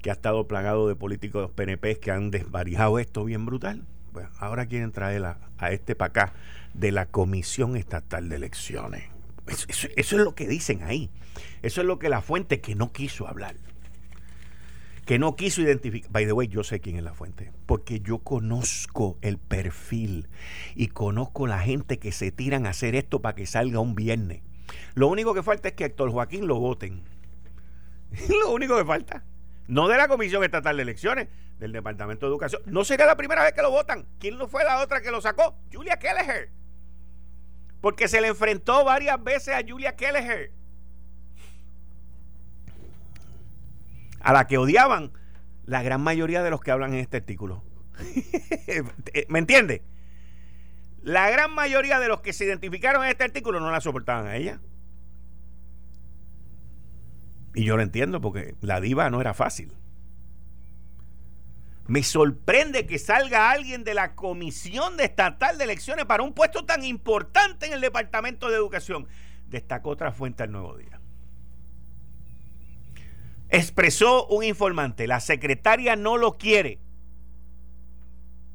que 0.00 0.10
ha 0.10 0.14
estado 0.14 0.46
plagado 0.48 0.88
de 0.88 0.96
políticos 0.96 1.50
PNP 1.50 1.98
que 1.98 2.10
han 2.10 2.30
desvarijado 2.30 2.98
esto 2.98 3.24
bien 3.24 3.46
brutal. 3.46 3.86
Pues 4.12 4.26
ahora 4.38 4.66
quieren 4.66 4.92
traer 4.92 5.24
a, 5.24 5.38
a 5.56 5.70
este 5.72 5.94
para 5.94 6.08
acá 6.10 6.32
de 6.74 6.92
la 6.92 7.06
Comisión 7.06 7.76
Estatal 7.76 8.28
de 8.28 8.36
Elecciones. 8.36 9.04
Eso, 9.46 9.88
es 9.96 10.12
lo 10.12 10.34
que 10.34 10.46
dicen 10.46 10.82
ahí. 10.82 11.10
Eso 11.62 11.80
es 11.80 11.86
lo 11.86 11.98
que 11.98 12.08
la 12.08 12.20
fuente 12.20 12.60
que 12.60 12.74
no 12.74 12.92
quiso 12.92 13.26
hablar. 13.26 13.56
Que 15.04 15.18
no 15.18 15.34
quiso 15.34 15.62
identificar. 15.62 16.10
By 16.10 16.26
the 16.26 16.32
way, 16.32 16.48
yo 16.48 16.62
sé 16.62 16.80
quién 16.80 16.96
es 16.96 17.02
la 17.02 17.14
fuente. 17.14 17.52
Porque 17.66 18.00
yo 18.00 18.18
conozco 18.18 19.18
el 19.20 19.38
perfil 19.38 20.28
y 20.74 20.88
conozco 20.88 21.46
la 21.46 21.60
gente 21.60 21.98
que 21.98 22.12
se 22.12 22.30
tiran 22.30 22.66
a 22.66 22.70
hacer 22.70 22.94
esto 22.94 23.20
para 23.20 23.34
que 23.34 23.46
salga 23.46 23.80
un 23.80 23.94
viernes. 23.94 24.42
Lo 24.94 25.08
único 25.08 25.34
que 25.34 25.42
falta 25.42 25.68
es 25.68 25.74
que 25.74 25.84
Héctor 25.84 26.10
Joaquín 26.10 26.46
lo 26.46 26.60
voten. 26.60 27.02
lo 28.28 28.52
único 28.52 28.76
que 28.76 28.84
falta. 28.84 29.24
No 29.66 29.88
de 29.88 29.96
la 29.96 30.08
Comisión 30.08 30.44
Estatal 30.44 30.76
de 30.76 30.82
Elecciones, 30.82 31.28
del 31.58 31.72
Departamento 31.72 32.26
de 32.26 32.30
Educación. 32.30 32.62
No 32.66 32.84
sería 32.84 33.06
la 33.06 33.16
primera 33.16 33.42
vez 33.42 33.52
que 33.52 33.62
lo 33.62 33.70
votan. 33.70 34.06
¿Quién 34.18 34.38
no 34.38 34.48
fue 34.48 34.64
la 34.64 34.82
otra 34.82 35.00
que 35.00 35.10
lo 35.10 35.20
sacó? 35.20 35.56
Julia 35.72 35.98
Kelleher 35.98 36.50
porque 37.82 38.06
se 38.08 38.20
le 38.20 38.28
enfrentó 38.28 38.84
varias 38.84 39.22
veces 39.22 39.54
a 39.54 39.60
Julia 39.68 39.96
Kelleher, 39.96 40.52
a 44.22 44.32
la 44.32 44.46
que 44.46 44.58
odiaban 44.58 45.12
la 45.64 45.82
gran 45.82 46.00
mayoría 46.00 46.42
de 46.42 46.50
los 46.50 46.60
que 46.60 46.70
hablan 46.70 46.92
en 46.94 47.00
este 47.00 47.18
artículo. 47.18 47.62
¿Me 49.28 49.38
entiende? 49.38 49.82
La 51.02 51.30
gran 51.30 51.52
mayoría 51.52 51.98
de 51.98 52.08
los 52.08 52.20
que 52.20 52.32
se 52.32 52.44
identificaron 52.44 53.04
en 53.04 53.10
este 53.10 53.24
artículo 53.24 53.60
no 53.60 53.70
la 53.70 53.80
soportaban 53.80 54.26
a 54.26 54.36
ella. 54.36 54.60
Y 57.54 57.64
yo 57.64 57.76
lo 57.76 57.82
entiendo 57.82 58.20
porque 58.20 58.54
la 58.60 58.80
diva 58.80 59.10
no 59.10 59.20
era 59.20 59.34
fácil. 59.34 59.72
Me 61.86 62.02
sorprende 62.02 62.86
que 62.86 62.98
salga 62.98 63.50
alguien 63.50 63.82
de 63.84 63.94
la 63.94 64.14
Comisión 64.14 64.96
de 64.96 65.04
Estatal 65.04 65.58
de 65.58 65.64
Elecciones 65.64 66.04
para 66.06 66.22
un 66.22 66.32
puesto 66.32 66.64
tan 66.64 66.84
importante 66.84 67.66
en 67.66 67.72
el 67.72 67.80
Departamento 67.80 68.48
de 68.48 68.56
Educación. 68.56 69.08
Destacó 69.48 69.90
otra 69.90 70.12
fuente 70.12 70.44
al 70.44 70.52
Nuevo 70.52 70.76
Día. 70.76 71.01
Expresó 73.52 74.26
un 74.28 74.44
informante, 74.44 75.06
la 75.06 75.20
secretaria 75.20 75.94
no 75.94 76.16
lo 76.16 76.38
quiere. 76.38 76.80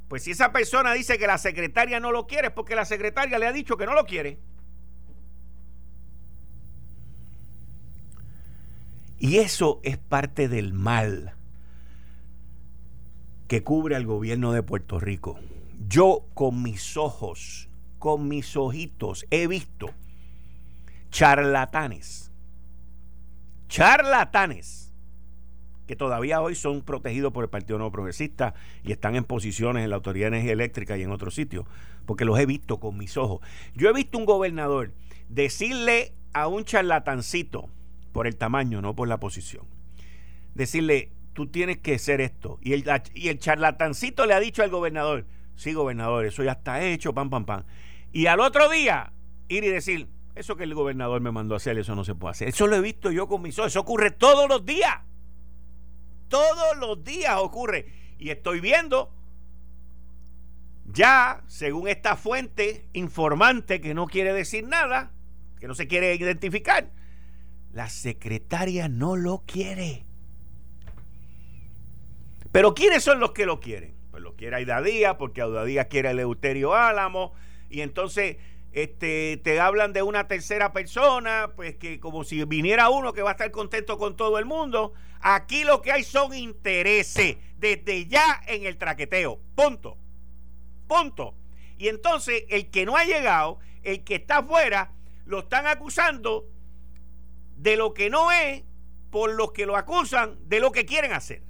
Pues 0.07 0.23
si 0.23 0.31
esa 0.31 0.51
persona 0.51 0.91
dice 0.93 1.19
que 1.19 1.27
la 1.27 1.37
secretaria 1.37 1.99
no 1.99 2.11
lo 2.11 2.25
quiere, 2.25 2.47
es 2.47 2.53
porque 2.53 2.75
la 2.75 2.83
secretaria 2.83 3.37
le 3.37 3.45
ha 3.45 3.51
dicho 3.51 3.77
que 3.77 3.85
no 3.85 3.93
lo 3.93 4.05
quiere. 4.05 4.39
Y 9.19 9.37
eso 9.37 9.81
es 9.83 9.99
parte 9.99 10.47
del 10.47 10.73
mal 10.73 11.35
que 13.47 13.63
cubre 13.63 13.95
al 13.95 14.07
gobierno 14.07 14.51
de 14.51 14.63
Puerto 14.63 14.99
Rico. 14.99 15.39
Yo 15.87 16.25
con 16.33 16.63
mis 16.63 16.97
ojos, 16.97 17.69
con 17.99 18.27
mis 18.27 18.57
ojitos, 18.57 19.27
he 19.29 19.45
visto 19.45 19.91
charlatanes, 21.11 22.31
charlatanes, 23.67 24.86
que 25.87 25.95
todavía 25.95 26.41
hoy 26.41 26.53
son 26.53 26.81
protegidos 26.81 27.33
por 27.33 27.43
el 27.43 27.49
Partido 27.49 27.79
No 27.79 27.91
Progresista 27.91 28.53
y 28.83 28.91
están 28.91 29.15
en 29.15 29.23
posiciones 29.23 29.83
en 29.83 29.89
la 29.89 29.95
Autoridad 29.95 30.25
de 30.25 30.37
Energía 30.37 30.53
Eléctrica 30.53 30.97
y 30.97 31.03
en 31.03 31.11
otros 31.11 31.33
sitios, 31.33 31.65
porque 32.05 32.25
los 32.25 32.37
he 32.37 32.45
visto 32.45 32.79
con 32.79 32.97
mis 32.97 33.17
ojos. 33.17 33.41
Yo 33.73 33.89
he 33.89 33.93
visto 33.93 34.17
un 34.17 34.25
gobernador 34.25 34.91
decirle 35.29 36.13
a 36.33 36.47
un 36.47 36.65
charlatancito, 36.65 37.69
por 38.11 38.25
el 38.25 38.35
tamaño, 38.35 38.81
no 38.81 38.95
por 38.95 39.07
la 39.07 39.19
posición, 39.19 39.65
decirle, 40.55 41.11
tú 41.33 41.47
tienes 41.47 41.77
que 41.77 41.99
ser 41.99 42.19
esto. 42.19 42.57
Y 42.61 42.73
el, 42.73 42.83
y 43.13 43.29
el 43.29 43.37
charlatancito 43.37 44.25
le 44.25 44.33
ha 44.33 44.39
dicho 44.39 44.63
al 44.63 44.71
gobernador, 44.71 45.25
sí, 45.55 45.73
gobernador, 45.73 46.25
eso 46.25 46.43
ya 46.43 46.53
está 46.53 46.83
hecho, 46.83 47.13
pam, 47.13 47.29
pam, 47.29 47.45
pam. 47.45 47.63
Y 48.11 48.25
al 48.25 48.39
otro 48.39 48.69
día, 48.69 49.13
ir 49.49 49.63
y 49.63 49.67
decir, 49.67 50.07
eso 50.33 50.55
que 50.55 50.63
el 50.63 50.73
gobernador 50.73 51.21
me 51.21 51.31
mandó 51.31 51.53
a 51.53 51.57
hacer, 51.57 51.77
eso 51.77 51.95
no 51.95 52.03
se 52.03 52.15
puede 52.15 52.31
hacer. 52.31 52.47
Eso 52.47 52.67
lo 52.67 52.75
he 52.75 52.81
visto 52.81 53.11
yo 53.11 53.27
con 53.27 53.41
mis 53.41 53.57
ojos, 53.59 53.71
eso 53.71 53.81
ocurre 53.81 54.11
todos 54.11 54.49
los 54.49 54.65
días. 54.65 54.95
Todos 56.27 56.77
los 56.77 57.03
días 57.03 57.35
ocurre. 57.37 57.85
Y 58.17 58.29
estoy 58.29 58.59
viendo 58.59 59.11
ya, 60.85 61.43
según 61.47 61.87
esta 61.87 62.15
fuente 62.15 62.87
informante 62.93 63.81
que 63.81 63.93
no 63.93 64.07
quiere 64.07 64.33
decir 64.33 64.65
nada, 64.65 65.11
que 65.59 65.67
no 65.67 65.75
se 65.75 65.87
quiere 65.87 66.15
identificar, 66.15 66.89
la 67.73 67.89
secretaria 67.89 68.87
no 68.87 69.15
lo 69.15 69.43
quiere. 69.45 70.05
Pero 72.51 72.73
¿quiénes 72.73 73.03
son 73.03 73.19
los 73.19 73.31
que 73.31 73.45
lo 73.45 73.59
quieren? 73.59 73.95
Pues 74.09 74.23
lo 74.23 74.35
quiere 74.35 74.55
Aida 74.55 74.81
Díaz, 74.81 75.17
porque 75.19 75.41
Aida 75.41 75.65
Díaz 75.65 75.87
quiere 75.87 76.09
el 76.11 76.19
Euterio 76.19 76.73
Álamo, 76.73 77.33
y 77.69 77.81
entonces 77.81 78.37
este, 78.83 79.37
te 79.43 79.59
hablan 79.59 79.91
de 79.91 80.03
una 80.03 80.27
tercera 80.27 80.71
persona, 80.71 81.53
pues 81.55 81.77
que 81.77 81.99
como 81.99 82.23
si 82.23 82.43
viniera 82.45 82.89
uno 82.91 83.11
que 83.11 83.23
va 83.23 83.31
a 83.31 83.33
estar 83.33 83.49
contento 83.49 83.97
con 83.97 84.15
todo 84.15 84.37
el 84.37 84.45
mundo. 84.45 84.93
Aquí 85.19 85.63
lo 85.63 85.81
que 85.81 85.91
hay 85.91 86.03
son 86.03 86.35
intereses, 86.35 87.37
desde 87.57 88.05
ya 88.05 88.39
en 88.45 88.67
el 88.67 88.77
traqueteo. 88.77 89.41
Punto. 89.55 89.97
Punto. 90.87 91.33
Y 91.79 91.87
entonces 91.87 92.43
el 92.49 92.69
que 92.69 92.85
no 92.85 92.95
ha 92.95 93.03
llegado, 93.03 93.57
el 93.81 94.03
que 94.03 94.13
está 94.13 94.37
afuera, 94.37 94.91
lo 95.25 95.39
están 95.39 95.65
acusando 95.65 96.47
de 97.55 97.77
lo 97.77 97.95
que 97.95 98.11
no 98.11 98.31
es 98.31 98.61
por 99.09 99.33
los 99.33 99.53
que 99.53 99.65
lo 99.65 99.75
acusan 99.75 100.37
de 100.47 100.59
lo 100.59 100.71
que 100.71 100.85
quieren 100.85 101.13
hacer. 101.13 101.41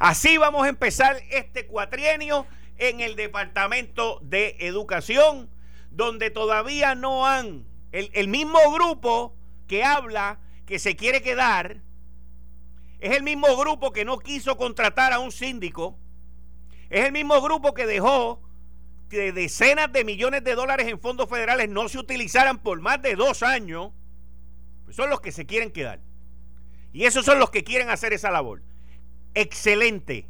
Así 0.00 0.36
vamos 0.36 0.64
a 0.66 0.68
empezar 0.68 1.16
este 1.30 1.68
cuatrienio 1.68 2.44
en 2.78 3.00
el 3.00 3.16
Departamento 3.16 4.18
de 4.22 4.56
Educación, 4.60 5.50
donde 5.90 6.30
todavía 6.30 6.94
no 6.94 7.26
han, 7.26 7.66
el, 7.92 8.28
mismo 8.28 8.58
grupo 8.72 9.36
que 9.66 9.84
habla 9.84 10.40
que 10.66 10.78
se 10.78 10.96
quiere 10.96 11.22
quedar, 11.22 11.80
es 13.00 13.16
el 13.16 13.22
mismo 13.22 13.56
grupo 13.56 13.92
que 13.92 14.04
no 14.04 14.18
quiso 14.18 14.56
contratar 14.56 15.12
a 15.12 15.18
un 15.18 15.32
síndico, 15.32 15.98
es 16.88 17.04
el 17.04 17.12
mismo 17.12 17.40
grupo 17.40 17.74
que 17.74 17.86
dejó 17.86 18.40
que 19.08 19.32
decenas 19.32 19.92
de 19.92 20.04
millones 20.04 20.42
de 20.42 20.54
dólares 20.54 20.88
en 20.88 20.98
fondos 20.98 21.28
federales 21.28 21.68
no 21.68 21.88
se 21.88 21.98
utilizaran 21.98 22.58
por 22.58 22.80
más 22.80 23.02
de 23.02 23.14
dos 23.14 23.42
años, 23.42 23.90
pues 24.84 24.96
son 24.96 25.10
los 25.10 25.20
que 25.20 25.32
se 25.32 25.44
quieren 25.44 25.70
quedar. 25.70 26.00
Y 26.94 27.04
esos 27.04 27.24
son 27.24 27.38
los 27.38 27.50
que 27.50 27.64
quieren 27.64 27.90
hacer 27.90 28.12
esa 28.12 28.30
labor 28.30 28.62
excelente. 29.34 30.26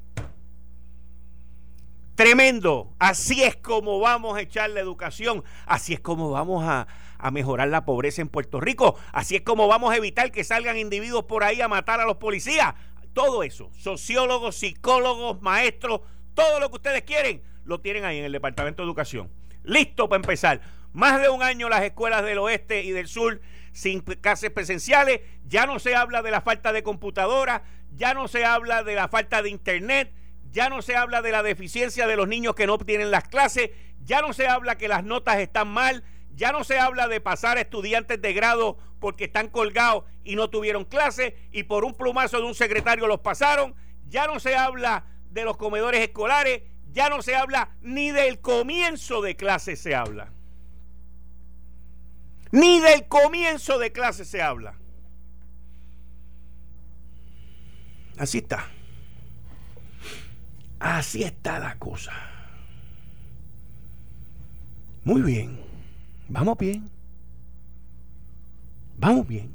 Tremendo. 2.15 2.95
Así 2.99 3.43
es 3.43 3.57
como 3.57 3.99
vamos 4.01 4.37
a 4.37 4.43
echar 4.43 4.71
la 4.71 4.81
educación. 4.81 5.43
Así 5.67 5.95
es 5.95 6.01
como 6.01 6.31
vamos 6.31 6.65
a, 6.65 6.87
a, 7.19 7.31
mejorar 7.31 7.69
la 7.69 7.85
pobreza 7.85 8.21
en 8.21 8.29
Puerto 8.29 8.61
Rico. 8.61 8.97
Así 9.13 9.37
es 9.37 9.43
como 9.43 9.67
vamos 9.67 9.93
a 9.93 9.97
evitar 9.97 10.31
que 10.31 10.45
salgan 10.45 10.77
individuos 10.77 11.25
por 11.25 11.43
ahí 11.43 11.61
a 11.61 11.69
matar 11.69 12.01
a 12.01 12.05
los 12.05 12.17
policías. 12.17 12.75
Todo 13.15 13.43
eso. 13.43 13.71
Sociólogos, 13.77 14.57
psicólogos, 14.57 15.41
maestros, 15.41 16.03
todo 16.35 16.61
lo 16.61 16.69
que 16.71 16.77
ustedes 16.77 17.03
quieren, 17.03 17.43
lo 17.65 17.81
tienen 17.81 18.05
ahí 18.05 18.19
en 18.19 18.25
el 18.25 18.33
Departamento 18.33 18.83
de 18.83 18.87
Educación. 18.87 19.31
Listo 19.65 20.09
para 20.09 20.21
empezar. 20.21 20.61
Más 20.93 21.21
de 21.21 21.31
un 21.31 21.43
año 21.43 21.69
las 21.69 21.83
escuelas 21.83 22.25
del 22.25 22.39
oeste 22.39 22.85
y 22.85 22.91
del 22.91 23.09
sur 23.09 23.41
sin 23.73 24.01
clases 24.01 24.51
presenciales. 24.51 25.21
Ya 25.47 25.67
no 25.67 25.79
se 25.79 25.95
habla 25.95 26.23
de 26.23 26.31
la 26.31 26.41
falta 26.41 26.73
de 26.73 26.83
computadoras, 26.83 27.63
ya 27.95 28.15
no 28.15 28.29
se 28.29 28.45
habla 28.45 28.83
de 28.83 28.95
la 28.95 29.09
falta 29.09 29.43
de 29.43 29.51
internet, 29.51 30.13
ya 30.53 30.69
no 30.69 30.83
se 30.83 30.97
habla 30.97 31.23
de 31.23 31.33
la 31.33 31.43
deficiencia 31.43 32.07
de 32.07 32.17
los 32.17 32.29
niños 32.29 32.55
que 32.55 32.67
no 32.67 32.75
obtienen 32.75 33.11
las 33.11 33.25
clases, 33.25 33.71
ya 34.05 34.21
no 34.21 34.33
se 34.35 34.47
habla 34.47 34.77
que 34.77 34.87
las 34.87 35.03
notas 35.03 35.39
están 35.39 35.69
mal, 35.69 36.05
ya 36.35 36.53
no 36.53 36.63
se 36.63 36.79
habla 36.79 37.09
de 37.09 37.21
pasar 37.21 37.59
estudiantes 37.59 38.21
de 38.21 38.33
grado 38.35 38.77
porque 39.01 39.25
están 39.25 39.49
colgados 39.49 40.05
y 40.25 40.37
no 40.37 40.51
tuvieron 40.51 40.85
clases 40.85 41.35
y 41.51 41.65
por 41.65 41.85
un 41.85 41.95
plumazo 41.95 42.37
de 42.37 42.45
un 42.45 42.55
secretario 42.55 43.07
los 43.07 43.21
pasaron, 43.21 43.75
ya 44.09 44.27
no 44.27 44.39
se 44.41 44.55
habla 44.55 45.07
de 45.31 45.45
los 45.45 45.57
comedores 45.57 46.03
escolares, 46.03 46.63
ya 46.93 47.09
no 47.09 47.23
se 47.23 47.35
habla 47.35 47.71
ni 47.81 48.11
del 48.11 48.41
comienzo 48.41 49.23
de 49.23 49.37
clases 49.37 49.81
se 49.81 49.95
habla. 49.95 50.31
Ni 52.51 52.81
del 52.81 53.09
comienzo 53.09 53.79
de 53.79 53.93
clases 53.93 54.29
se 54.29 54.43
habla. 54.43 54.75
Así 58.19 58.39
está. 58.39 58.69
Así 60.83 61.23
está 61.23 61.61
la 61.61 61.79
cosa. 61.79 62.11
Muy 65.05 65.23
bien. 65.23 65.61
Vamos 66.29 66.59
bien. 66.59 66.91
Vamos 68.99 69.29
bien. 69.29 69.55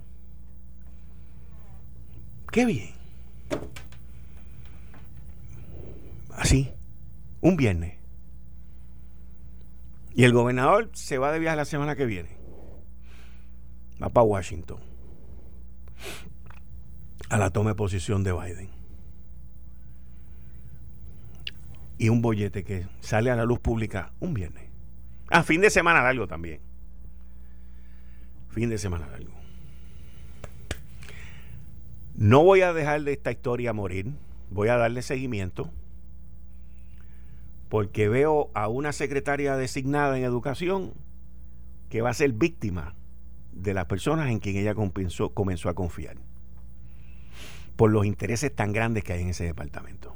Qué 2.50 2.66
bien. 2.66 2.94
Así. 6.32 6.72
Un 7.42 7.58
viernes. 7.58 7.98
Y 10.16 10.24
el 10.24 10.32
gobernador 10.32 10.90
se 10.94 11.18
va 11.18 11.34
de 11.34 11.40
viaje 11.40 11.58
la 11.58 11.66
semana 11.66 11.98
que 11.98 12.06
viene. 12.06 12.30
Va 14.02 14.08
para 14.08 14.24
Washington. 14.24 14.80
A 17.30 17.38
la 17.38 17.50
toma 17.50 17.72
de 17.72 17.76
posición 17.76 18.24
de 18.24 18.32
Biden. 18.32 18.77
Y 21.98 22.10
un 22.10 22.22
bollete 22.22 22.64
que 22.64 22.88
sale 23.00 23.32
a 23.32 23.36
la 23.36 23.46
luz 23.46 23.60
pública 23.60 24.14
un 24.20 24.34
viernes. 24.34 24.70
Ah, 25.30 25.44
fin 25.44 25.62
de 25.62 25.70
semana 25.70 26.02
largo 26.02 26.28
también. 26.28 26.62
Fin 28.50 28.70
de 28.70 28.78
semana 28.78 29.08
largo. 29.08 29.34
No 32.16 32.44
voy 32.44 32.62
a 32.62 32.74
dejar 32.74 33.04
de 33.04 33.14
esta 33.14 33.32
historia 33.32 33.74
morir. 33.74 34.14
Voy 34.50 34.70
a 34.70 34.78
darle 34.78 35.02
seguimiento. 35.02 35.72
Porque 37.70 38.10
veo 38.10 38.50
a 38.54 38.68
una 38.68 38.94
secretaria 38.94 39.56
designada 39.58 40.18
en 40.18 40.24
educación 40.24 40.94
que 41.90 42.02
va 42.02 42.10
a 42.10 42.14
ser 42.14 42.32
víctima 42.32 42.96
de 43.52 43.74
las 43.74 43.86
personas 43.86 44.30
en 44.30 44.40
quien 44.40 44.58
ella 44.58 44.76
comenzó 44.76 45.70
a 45.70 45.74
confiar. 45.76 46.18
Por 47.76 47.92
los 47.92 48.06
intereses 48.06 48.56
tan 48.56 48.72
grandes 48.72 49.04
que 49.04 49.14
hay 49.14 49.22
en 49.22 49.30
ese 49.30 49.44
departamento. 49.44 50.16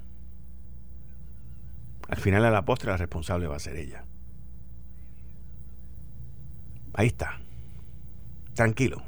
Al 2.11 2.17
final 2.17 2.43
a 2.43 2.51
la 2.51 2.65
postre 2.65 2.91
la 2.91 2.97
responsable 2.97 3.47
va 3.47 3.55
a 3.55 3.59
ser 3.59 3.77
ella. 3.77 4.03
Ahí 6.93 7.07
está. 7.07 7.39
Tranquilo. 8.53 9.01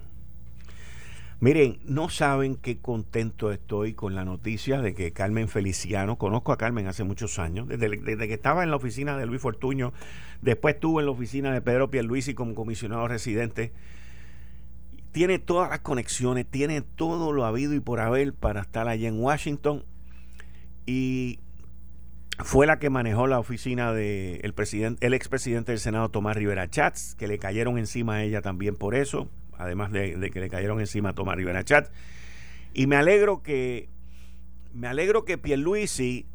Miren, 1.42 1.80
no 1.84 2.08
saben 2.08 2.56
qué 2.56 2.78
contento 2.78 3.52
estoy 3.52 3.94
con 3.94 4.16
la 4.16 4.24
noticia 4.24 4.82
de 4.82 4.94
que 4.94 5.12
Carmen 5.12 5.50
Feliciano, 5.50 6.18
conozco 6.18 6.54
a 6.54 6.58
Carmen 6.58 6.88
hace 6.88 7.04
muchos 7.04 7.40
años, 7.40 7.68
desde, 7.68 8.00
que 8.00 8.34
estaba 8.34 8.64
en 8.64 8.70
la 8.70 8.78
oficina 8.78 9.18
de 9.18 9.26
Luis 9.26 9.42
Fortuño, 9.42 9.92
después 10.42 10.76
estuvo 10.76 11.02
en 11.02 11.08
la 11.08 11.12
oficina 11.12 11.52
de 11.52 11.62
Pedro 11.62 11.92
Pierluisi 11.92 12.34
como 12.34 12.56
comisionado 12.56 13.10
residente, 13.10 13.74
tiene 15.12 15.38
todas 15.40 15.70
las 15.70 15.82
conexiones, 15.82 16.46
tiene 16.46 16.80
todo 16.82 17.34
lo 17.34 17.44
habido 17.44 17.74
y 17.74 17.82
por 17.82 18.00
haber 18.00 18.32
para 18.32 18.62
estar 18.62 18.88
allá 18.88 19.10
en 19.10 19.20
Washington 19.20 19.84
y 20.86 21.40
fue 22.40 22.66
la 22.66 22.80
que 22.80 22.90
manejó 22.90 23.28
la 23.28 23.40
oficina 23.40 23.94
del 23.94 24.40
el 24.44 24.54
presidente, 24.54 25.06
el 25.06 25.14
expresidente 25.14 25.72
del 25.72 25.80
Senado 25.80 26.10
Tomás 26.10 26.36
Rivera 26.36 26.70
Chats, 26.70 27.16
que 27.16 27.28
le 27.28 27.38
cayeron 27.38 27.78
encima 27.78 28.16
a 28.16 28.24
ella 28.24 28.42
también 28.42 28.76
por 28.76 28.96
eso, 28.96 29.30
además 29.58 29.92
de, 29.92 30.30
que 30.32 30.40
le 30.40 30.50
cayeron 30.50 30.80
encima 30.80 31.10
a 31.10 31.14
Tomás 31.14 31.36
Rivera 31.36 31.64
Chats. 31.64 31.92
Y 32.74 32.88
me 32.88 32.96
alegro 32.96 33.44
que 33.44 33.90
me 34.74 34.88
alegro 34.88 35.26
que 35.26 35.38
Pierluisi 35.38 36.26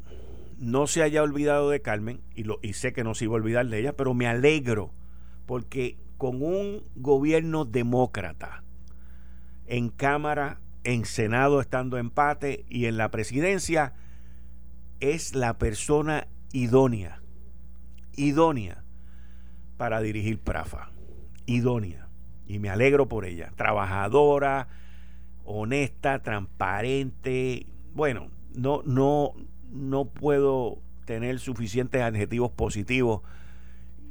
no 0.57 0.87
se 0.87 1.03
haya 1.03 1.21
olvidado 1.23 1.69
de 1.69 1.81
Carmen 1.81 2.21
y, 2.35 2.43
lo, 2.43 2.59
y 2.61 2.73
sé 2.73 2.93
que 2.93 3.03
no 3.03 3.13
se 3.13 3.25
iba 3.25 3.33
a 3.33 3.41
olvidar 3.41 3.67
de 3.67 3.79
ella, 3.79 3.93
pero 3.93 4.13
me 4.13 4.27
alegro 4.27 4.93
porque 5.45 5.97
con 6.17 6.41
un 6.41 6.83
gobierno 6.95 7.65
demócrata 7.65 8.63
en 9.67 9.89
Cámara, 9.89 10.59
en 10.83 11.05
Senado 11.05 11.59
estando 11.59 11.97
empate 11.97 12.65
y 12.69 12.85
en 12.85 12.97
la 12.97 13.11
presidencia, 13.11 13.93
es 14.99 15.35
la 15.35 15.57
persona 15.57 16.27
idónea, 16.51 17.21
idónea 18.15 18.83
para 19.77 20.01
dirigir 20.01 20.39
Prafa, 20.39 20.91
idónea. 21.45 22.07
Y 22.47 22.59
me 22.59 22.69
alegro 22.69 23.07
por 23.07 23.25
ella, 23.25 23.51
trabajadora, 23.55 24.67
honesta, 25.45 26.19
transparente. 26.21 27.67
Bueno, 27.93 28.29
no, 28.55 28.81
no, 28.85 29.33
no 29.71 30.05
puedo 30.05 30.81
tener 31.05 31.39
suficientes 31.39 32.01
adjetivos 32.01 32.51
positivos 32.51 33.21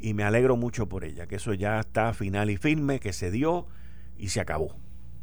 y 0.00 0.14
me 0.14 0.22
alegro 0.22 0.56
mucho 0.56 0.88
por 0.88 1.04
ella, 1.04 1.26
que 1.26 1.36
eso 1.36 1.54
ya 1.54 1.80
está 1.80 2.12
final 2.12 2.50
y 2.50 2.56
firme, 2.56 3.00
que 3.00 3.12
se 3.12 3.30
dio 3.30 3.66
y 4.16 4.28
se 4.28 4.40
acabó. 4.40 4.76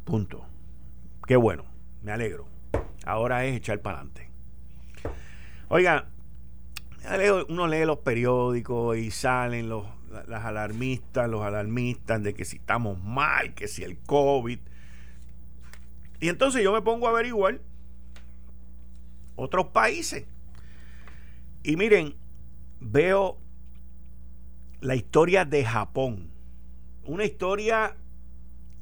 Punto. 0.04 0.46
Qué 1.26 1.36
bueno, 1.36 1.64
me 2.02 2.12
alegro. 2.12 2.46
Ahora 3.04 3.44
es 3.46 3.56
echar 3.56 3.80
para 3.80 3.98
adelante. 3.98 4.30
Oiga, 5.68 6.06
uno 7.48 7.66
lee 7.66 7.84
los 7.84 7.98
periódicos 7.98 8.96
y 8.98 9.10
salen 9.10 9.68
los, 9.68 9.84
las 10.28 10.44
alarmistas, 10.44 11.28
los 11.28 11.42
alarmistas 11.42 12.22
de 12.22 12.34
que 12.34 12.44
si 12.44 12.58
estamos 12.58 13.02
mal, 13.02 13.52
que 13.54 13.66
si 13.66 13.82
el 13.82 13.98
COVID. 13.98 14.60
Y 16.20 16.28
entonces 16.28 16.62
yo 16.62 16.72
me 16.72 16.82
pongo 16.82 17.08
a 17.08 17.10
averiguar 17.10 17.60
otros 19.34 19.66
países. 19.66 20.24
Y 21.64 21.76
miren, 21.76 22.14
veo 22.78 23.36
la 24.80 24.94
historia 24.94 25.44
de 25.44 25.64
Japón. 25.64 26.30
Una 27.02 27.24
historia 27.24 27.96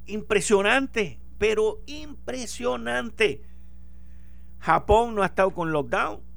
impresionante, 0.04 1.18
pero 1.38 1.80
impresionante. 1.86 3.42
Japón 4.58 5.14
no 5.14 5.22
ha 5.22 5.26
estado 5.26 5.50
con 5.52 5.72
lockdown 5.72 6.33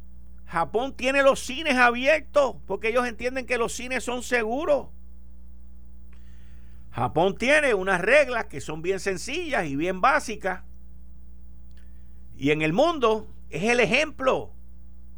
Japón 0.47 0.93
tiene 0.95 1.23
los 1.23 1.41
cines 1.41 1.75
abiertos 1.75 2.55
porque 2.65 2.89
ellos 2.89 3.05
entienden 3.05 3.45
que 3.45 3.57
los 3.57 3.73
cines 3.73 4.03
son 4.03 4.23
seguros. 4.23 4.87
Japón 6.91 7.37
tiene 7.37 7.73
unas 7.73 8.01
reglas 8.01 8.45
que 8.45 8.61
son 8.61 8.81
bien 8.81 8.99
sencillas 8.99 9.67
y 9.67 9.75
bien 9.75 10.01
básicas. 10.01 10.63
Y 12.37 12.51
en 12.51 12.61
el 12.61 12.71
mundo 12.71 13.27
es 13.49 13.63
el 13.63 13.79
ejemplo. 13.79 14.53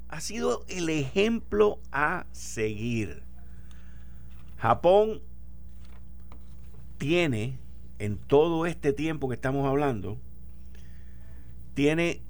Ha 0.09 0.19
sido 0.19 0.65
el 0.67 0.89
ejemplo 0.89 1.79
a 1.91 2.25
seguir. 2.31 3.23
Japón 4.57 5.21
tiene, 6.97 7.59
en 7.99 8.17
todo 8.17 8.65
este 8.65 8.93
tiempo 8.93 9.29
que 9.29 9.35
estamos 9.35 9.67
hablando, 9.67 10.17
tiene 11.75 12.21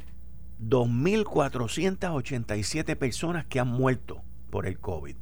2.487 0.61 2.97
personas 2.97 3.45
que 3.45 3.59
han 3.59 3.69
muerto 3.69 4.21
por 4.49 4.65
el 4.67 4.79
COVID. 4.79 5.15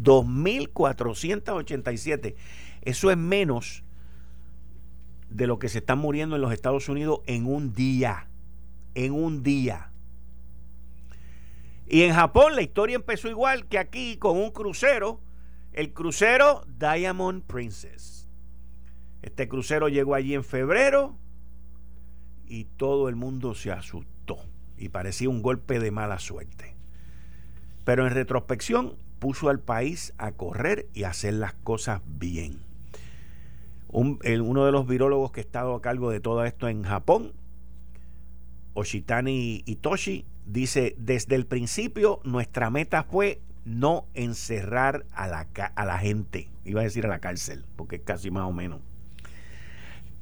2.487. 0.00 2.34
Eso 2.82 3.10
es 3.10 3.16
menos 3.16 3.82
de 5.28 5.46
lo 5.46 5.58
que 5.58 5.68
se 5.68 5.78
están 5.78 5.98
muriendo 5.98 6.36
en 6.36 6.42
los 6.42 6.52
Estados 6.52 6.88
Unidos 6.88 7.20
en 7.26 7.46
un 7.46 7.72
día. 7.72 8.28
En 8.94 9.12
un 9.12 9.42
día. 9.42 9.90
Y 11.86 12.02
en 12.02 12.14
Japón 12.14 12.56
la 12.56 12.62
historia 12.62 12.96
empezó 12.96 13.28
igual 13.28 13.66
que 13.66 13.78
aquí 13.78 14.16
con 14.16 14.36
un 14.36 14.50
crucero. 14.50 15.20
El 15.72 15.92
crucero 15.92 16.64
Diamond 16.78 17.44
Princess. 17.44 18.28
Este 19.22 19.48
crucero 19.48 19.88
llegó 19.88 20.14
allí 20.14 20.34
en 20.34 20.42
febrero 20.42 21.16
y 22.46 22.64
todo 22.64 23.08
el 23.08 23.14
mundo 23.16 23.54
se 23.54 23.70
asustó 23.70 24.09
y 24.80 24.88
parecía 24.88 25.28
un 25.28 25.42
golpe 25.42 25.78
de 25.78 25.90
mala 25.90 26.18
suerte. 26.18 26.74
Pero 27.84 28.06
en 28.06 28.14
retrospección 28.14 28.96
puso 29.18 29.50
al 29.50 29.60
país 29.60 30.14
a 30.18 30.32
correr 30.32 30.88
y 30.94 31.04
a 31.04 31.10
hacer 31.10 31.34
las 31.34 31.52
cosas 31.52 32.00
bien. 32.06 32.60
uno 33.92 34.64
de 34.64 34.72
los 34.72 34.86
virólogos 34.86 35.30
que 35.30 35.40
ha 35.40 35.44
estado 35.44 35.74
a 35.74 35.82
cargo 35.82 36.10
de 36.10 36.20
todo 36.20 36.44
esto 36.44 36.68
en 36.68 36.82
Japón, 36.82 37.32
Oshitani 38.72 39.62
Itoshi, 39.66 40.24
dice, 40.46 40.94
desde 40.96 41.34
el 41.34 41.44
principio 41.44 42.20
nuestra 42.24 42.70
meta 42.70 43.02
fue 43.04 43.42
no 43.66 44.06
encerrar 44.14 45.04
a 45.12 45.26
la, 45.28 45.46
a 45.74 45.84
la 45.84 45.98
gente, 45.98 46.48
iba 46.64 46.80
a 46.80 46.84
decir 46.84 47.04
a 47.04 47.10
la 47.10 47.18
cárcel, 47.18 47.66
porque 47.76 47.96
es 47.96 48.02
casi 48.02 48.30
más 48.30 48.44
o 48.44 48.52
menos. 48.52 48.80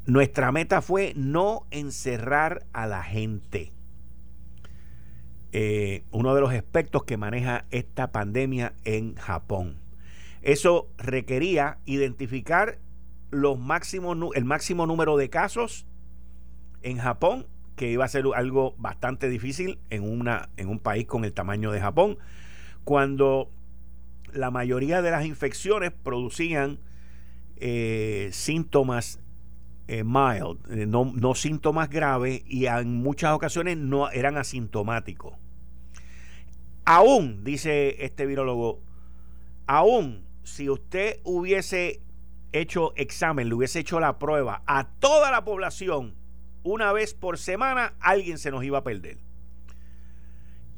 Nuestra 0.06 0.50
meta 0.50 0.82
fue 0.82 1.12
no 1.14 1.66
encerrar 1.70 2.64
a 2.72 2.86
la 2.86 3.02
gente 3.04 3.72
eh, 5.52 6.04
uno 6.10 6.34
de 6.34 6.40
los 6.40 6.52
expertos 6.52 7.04
que 7.04 7.16
maneja 7.16 7.64
esta 7.70 8.12
pandemia 8.12 8.74
en 8.84 9.14
Japón. 9.16 9.76
Eso 10.42 10.88
requería 10.98 11.78
identificar 11.84 12.78
los 13.30 13.58
máximos, 13.58 14.16
el 14.34 14.44
máximo 14.44 14.86
número 14.86 15.16
de 15.16 15.30
casos 15.30 15.86
en 16.82 16.98
Japón, 16.98 17.46
que 17.76 17.90
iba 17.90 18.04
a 18.04 18.08
ser 18.08 18.24
algo 18.34 18.74
bastante 18.78 19.28
difícil 19.28 19.78
en, 19.90 20.02
una, 20.02 20.48
en 20.56 20.68
un 20.68 20.78
país 20.78 21.06
con 21.06 21.24
el 21.24 21.32
tamaño 21.32 21.70
de 21.70 21.80
Japón, 21.80 22.18
cuando 22.84 23.50
la 24.32 24.50
mayoría 24.50 25.02
de 25.02 25.10
las 25.10 25.24
infecciones 25.24 25.92
producían 25.92 26.78
eh, 27.56 28.28
síntomas 28.32 29.20
eh, 29.88 30.04
mild, 30.04 30.58
eh, 30.70 30.86
no, 30.86 31.12
no, 31.14 31.34
síntomas 31.34 31.88
graves 31.88 32.42
y 32.46 32.66
en 32.66 32.96
muchas 32.96 33.32
ocasiones 33.32 33.76
no 33.76 34.10
eran 34.10 34.36
asintomáticos. 34.36 35.34
Aún, 36.84 37.42
dice 37.42 38.04
este 38.04 38.26
virólogo, 38.26 38.80
aún 39.66 40.26
si 40.42 40.68
usted 40.70 41.20
hubiese 41.24 42.02
hecho 42.52 42.94
examen, 42.96 43.48
le 43.48 43.54
hubiese 43.54 43.80
hecho 43.80 43.98
la 43.98 44.18
prueba 44.18 44.62
a 44.66 44.88
toda 44.98 45.30
la 45.30 45.44
población 45.44 46.14
una 46.62 46.92
vez 46.92 47.14
por 47.14 47.38
semana, 47.38 47.94
alguien 48.00 48.38
se 48.38 48.50
nos 48.50 48.64
iba 48.64 48.78
a 48.78 48.84
perder. 48.84 49.18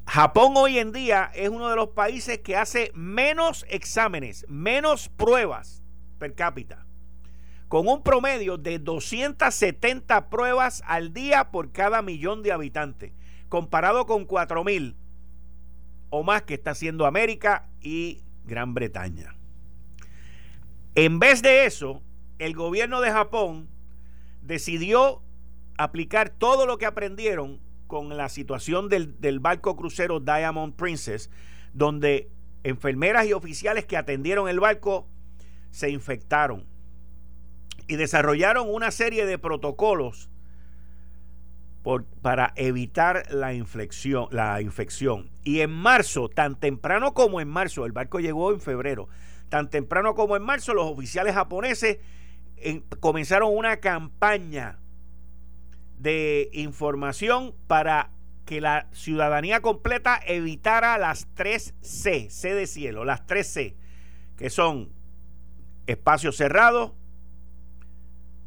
Japón 0.07 0.53
hoy 0.55 0.79
en 0.79 0.91
día 0.91 1.31
es 1.33 1.49
uno 1.49 1.69
de 1.69 1.75
los 1.75 1.89
países 1.89 2.39
que 2.39 2.55
hace 2.55 2.91
menos 2.93 3.65
exámenes, 3.69 4.45
menos 4.49 5.09
pruebas 5.09 5.83
per 6.17 6.33
cápita, 6.35 6.85
con 7.71 7.87
un 7.87 8.03
promedio 8.03 8.57
de 8.57 8.79
270 8.79 10.29
pruebas 10.29 10.83
al 10.85 11.13
día 11.13 11.51
por 11.51 11.71
cada 11.71 12.01
millón 12.01 12.43
de 12.43 12.51
habitantes, 12.51 13.13
comparado 13.47 14.05
con 14.05 14.27
4.000 14.27 14.93
o 16.09 16.21
más 16.21 16.41
que 16.41 16.55
está 16.55 16.71
haciendo 16.71 17.05
América 17.05 17.69
y 17.79 18.23
Gran 18.43 18.73
Bretaña. 18.73 19.37
En 20.95 21.19
vez 21.19 21.41
de 21.41 21.65
eso, 21.65 22.03
el 22.39 22.55
gobierno 22.55 22.99
de 22.99 23.09
Japón 23.09 23.69
decidió 24.41 25.21
aplicar 25.77 26.29
todo 26.29 26.65
lo 26.65 26.77
que 26.77 26.85
aprendieron 26.85 27.61
con 27.87 28.17
la 28.17 28.27
situación 28.27 28.89
del, 28.89 29.21
del, 29.21 29.39
barco 29.39 29.77
crucero 29.77 30.19
Diamond 30.19 30.75
Princess, 30.75 31.29
donde 31.71 32.29
enfermeras 32.63 33.27
y 33.27 33.31
oficiales 33.31 33.85
que 33.85 33.95
atendieron 33.95 34.49
el 34.49 34.59
barco 34.59 35.07
se 35.69 35.89
infectaron 35.89 36.69
y 37.91 37.97
desarrollaron 37.97 38.73
una 38.73 38.89
serie 38.89 39.25
de 39.25 39.37
protocolos 39.37 40.29
para 42.21 42.53
evitar 42.55 43.25
la 43.33 43.53
infección, 43.53 44.29
la 44.31 44.61
infección. 44.61 45.29
Y 45.43 45.59
en 45.59 45.71
marzo, 45.71 46.29
tan 46.29 46.57
temprano 46.57 47.13
como 47.13 47.41
en 47.41 47.49
marzo, 47.49 47.85
el 47.85 47.91
barco 47.91 48.21
llegó 48.21 48.53
en 48.53 48.61
febrero, 48.61 49.09
tan 49.49 49.69
temprano 49.69 50.15
como 50.15 50.37
en 50.37 50.41
marzo, 50.41 50.73
los 50.73 50.85
oficiales 50.85 51.35
japoneses 51.35 51.97
comenzaron 53.01 53.53
una 53.53 53.81
campaña 53.81 54.79
de 55.97 56.49
información 56.53 57.53
para 57.67 58.11
que 58.45 58.61
la 58.61 58.87
ciudadanía 58.93 59.59
completa 59.59 60.17
evitara 60.25 60.97
las 60.97 61.27
tres 61.33 61.73
C, 61.81 62.29
C 62.29 62.53
de 62.53 62.67
cielo, 62.67 63.03
las 63.03 63.27
tres 63.27 63.47
C, 63.47 63.75
que 64.37 64.49
son 64.49 64.93
espacios 65.87 66.37
cerrados, 66.37 66.93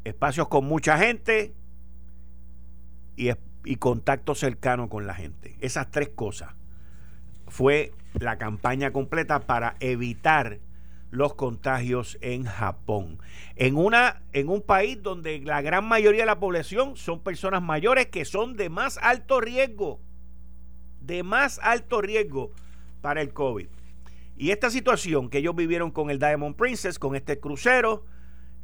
espacios 0.05 0.47
con 0.47 0.65
mucha 0.65 0.97
gente 0.97 1.53
y, 3.17 3.75
contacto 3.77 4.35
cercano 4.35 4.87
con 4.87 5.07
la 5.07 5.15
gente. 5.15 5.57
Esas 5.59 5.89
tres 5.91 6.09
cosas 6.09 6.53
fue 7.47 7.91
la 8.13 8.37
campaña 8.37 8.91
completa 8.91 9.41
para 9.41 9.75
evitar 9.79 10.59
los 11.09 11.33
contagios 11.33 12.17
en 12.21 12.45
Japón. 12.45 13.19
En, 13.55 13.75
una, 13.75 14.21
en 14.33 14.49
un 14.49 14.61
país 14.61 15.01
donde 15.01 15.39
la 15.39 15.61
gran 15.61 15.85
mayoría 15.85 16.21
de 16.21 16.27
la 16.27 16.39
población 16.39 16.95
son 16.95 17.21
personas 17.21 17.61
mayores 17.61 18.07
que 18.07 18.25
son 18.25 18.55
de 18.55 18.69
más 18.69 18.99
alto 19.01 19.41
riesgo, 19.41 19.99
de 21.01 21.23
más 21.23 21.59
alto 21.63 22.01
riesgo 22.01 22.51
para 23.01 23.21
el 23.21 23.33
COVID. 23.33 23.67
Y 24.37 24.51
esta 24.51 24.69
situación 24.69 25.29
que 25.29 25.39
ellos 25.39 25.55
vivieron 25.55 25.91
con 25.91 26.09
el 26.09 26.19
Diamond 26.19 26.55
Princess, 26.55 26.99
con 26.99 27.15
este 27.15 27.39
crucero, 27.39 28.05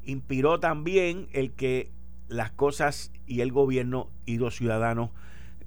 inspiró 0.03 0.59
también 0.59 1.27
el 1.33 1.51
que 1.51 1.91
las 2.27 2.51
cosas 2.51 3.11
y 3.27 3.41
el 3.41 3.51
gobierno 3.51 4.09
y 4.25 4.37
los 4.37 4.55
ciudadanos 4.55 5.11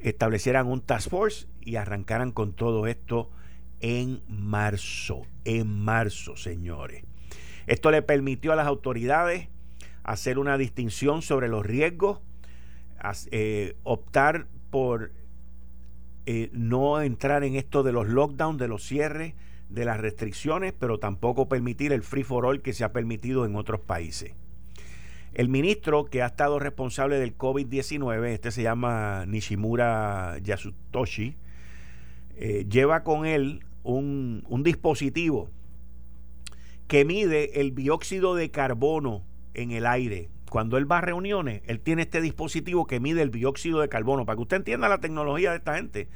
establecieran 0.01 0.67
un 0.67 0.81
task 0.81 1.11
force 1.11 1.47
y 1.61 1.77
arrancaran 1.77 2.33
con 2.33 2.53
todo 2.53 2.87
esto 2.87 3.31
en 3.81 4.23
marzo, 4.29 5.23
en 5.45 5.69
marzo, 5.69 6.37
señores. 6.37 7.05
Esto 7.67 7.91
le 7.91 8.03
permitió 8.03 8.53
a 8.53 8.57
las 8.57 8.67
autoridades 8.67 9.49
hacer 10.03 10.39
una 10.39 10.59
distinción 10.59 11.23
sobre 11.23 11.49
los 11.49 11.65
riesgos, 11.65 12.21
eh, 13.31 13.77
optar 13.83 14.47
por 14.71 15.13
eh, 16.27 16.51
no 16.53 17.01
entrar 17.03 17.45
en 17.45 17.57
esto 17.57 17.83
de 17.83 17.93
los 17.93 18.09
lockdowns, 18.09 18.59
de 18.59 18.69
los 18.69 18.83
cierres, 18.83 19.35
de 19.69 19.85
las 19.85 20.01
restricciones, 20.01 20.73
pero 20.73 20.99
tampoco 20.99 21.49
permitir 21.49 21.93
el 21.93 22.03
free 22.03 22.23
for 22.23 22.47
all 22.47 22.63
que 22.63 22.73
se 22.73 22.85
ha 22.85 22.93
permitido 22.93 23.45
en 23.45 23.57
otros 23.57 23.81
países. 23.81 24.33
El 25.35 25.49
ministro 25.49 26.05
que 26.05 26.23
ha 26.23 26.27
estado 26.27 26.61
responsable 26.61 27.19
del 27.19 27.37
COVID-19, 27.37 28.27
este 28.29 28.53
se 28.53 28.63
llama 28.63 29.25
Nishimura 29.27 30.39
Yasutoshi, 30.41 31.37
eh, 32.37 32.67
lleva 32.69 33.03
con 33.03 33.27
él 33.27 33.65
un, 33.83 34.45
un 34.49 34.63
dispositivo 34.63 35.51
que 36.87 37.05
mide 37.05 37.61
el 37.61 37.75
dióxido 37.75 38.35
de 38.37 38.51
carbono 38.51 39.23
en 39.55 39.73
el 39.73 39.87
aire. 39.87 40.29
Cuando 40.51 40.77
él 40.77 40.91
va 40.91 40.99
a 40.99 41.01
reuniones, 41.01 41.63
él 41.67 41.81
tiene 41.81 42.03
este 42.03 42.21
dispositivo 42.21 42.87
que 42.87 43.01
mide 43.01 43.23
el 43.23 43.33
dióxido 43.33 43.81
de 43.81 43.89
carbono. 43.89 44.25
Para 44.27 44.37
que 44.37 44.43
usted 44.43 44.59
entienda 44.59 44.89
la 44.89 44.99
tecnología 44.99 45.51
de 45.51 45.57
esta 45.57 45.75
gente. 45.75 46.09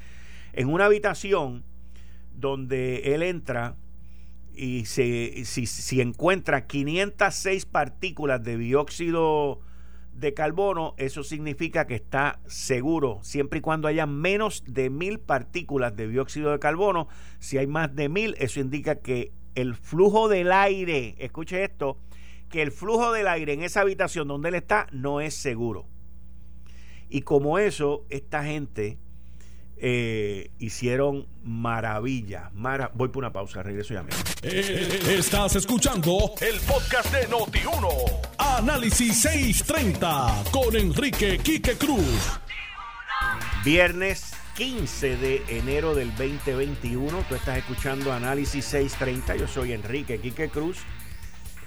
En 0.53 0.69
una 0.69 0.85
habitación 0.85 1.65
donde 2.41 3.15
él 3.15 3.23
entra 3.23 3.77
y 4.55 4.87
si, 4.87 5.45
si 5.45 6.01
encuentra 6.01 6.67
506 6.67 7.65
partículas 7.67 8.43
de 8.43 8.59
dióxido 8.59 9.61
de 10.13 10.35
carbono, 10.35 10.95
eso 10.97 11.23
significa 11.23 11.87
que 11.87 11.95
está 11.95 12.41
seguro, 12.47 13.21
siempre 13.23 13.61
y 13.61 13.63
cuando 13.63 13.87
haya 13.87 14.05
menos 14.07 14.65
de 14.67 14.91
mil 14.91 15.21
partículas 15.21 15.95
de 15.95 16.09
dióxido 16.09 16.51
de 16.51 16.59
carbono. 16.59 17.07
Si 17.39 17.57
hay 17.57 17.69
más 17.69 17.95
de 17.95 18.09
mil, 18.09 18.35
eso 18.39 18.59
indica 18.59 18.97
que 18.97 19.31
el 19.55 19.77
flujo 19.77 20.29
del 20.29 20.51
aire, 20.51 21.15
escuche 21.19 21.63
esto, 21.63 21.99
que 22.49 22.63
el 22.63 22.73
flujo 22.73 23.13
del 23.13 23.29
aire 23.29 23.53
en 23.53 23.63
esa 23.63 23.83
habitación 23.83 24.27
donde 24.27 24.49
él 24.49 24.55
está 24.57 24.89
no 24.91 25.21
es 25.21 25.35
seguro. 25.35 25.87
Y 27.09 27.23
como 27.23 27.59
eso, 27.59 28.05
esta 28.11 28.43
gente 28.43 28.99
eh, 29.81 30.51
hicieron 30.59 31.27
maravillas. 31.45 32.51
Voy 32.95 33.09
por 33.09 33.19
una 33.19 33.33
pausa, 33.33 33.63
regreso 33.63 33.95
ya 33.95 34.03
mismo. 34.03 34.23
Eh, 34.43 35.17
estás 35.19 35.57
escuchando 35.57 36.35
el 36.41 36.61
podcast 36.61 37.13
de 37.13 37.29
Noti1. 37.29 38.21
Análisis 38.39 39.21
630 39.21 40.45
con 40.51 40.77
Enrique 40.77 41.39
Quique 41.39 41.77
Cruz. 41.77 42.41
Viernes 43.65 44.33
15 44.57 45.17
de 45.17 45.43
enero 45.49 45.95
del 45.95 46.11
2021. 46.17 47.25
Tú 47.29 47.35
estás 47.35 47.59
escuchando 47.59 48.13
Análisis 48.13 48.65
630. 48.65 49.37
Yo 49.37 49.47
soy 49.47 49.73
Enrique 49.73 50.21
Quique 50.21 50.49
Cruz 50.49 50.79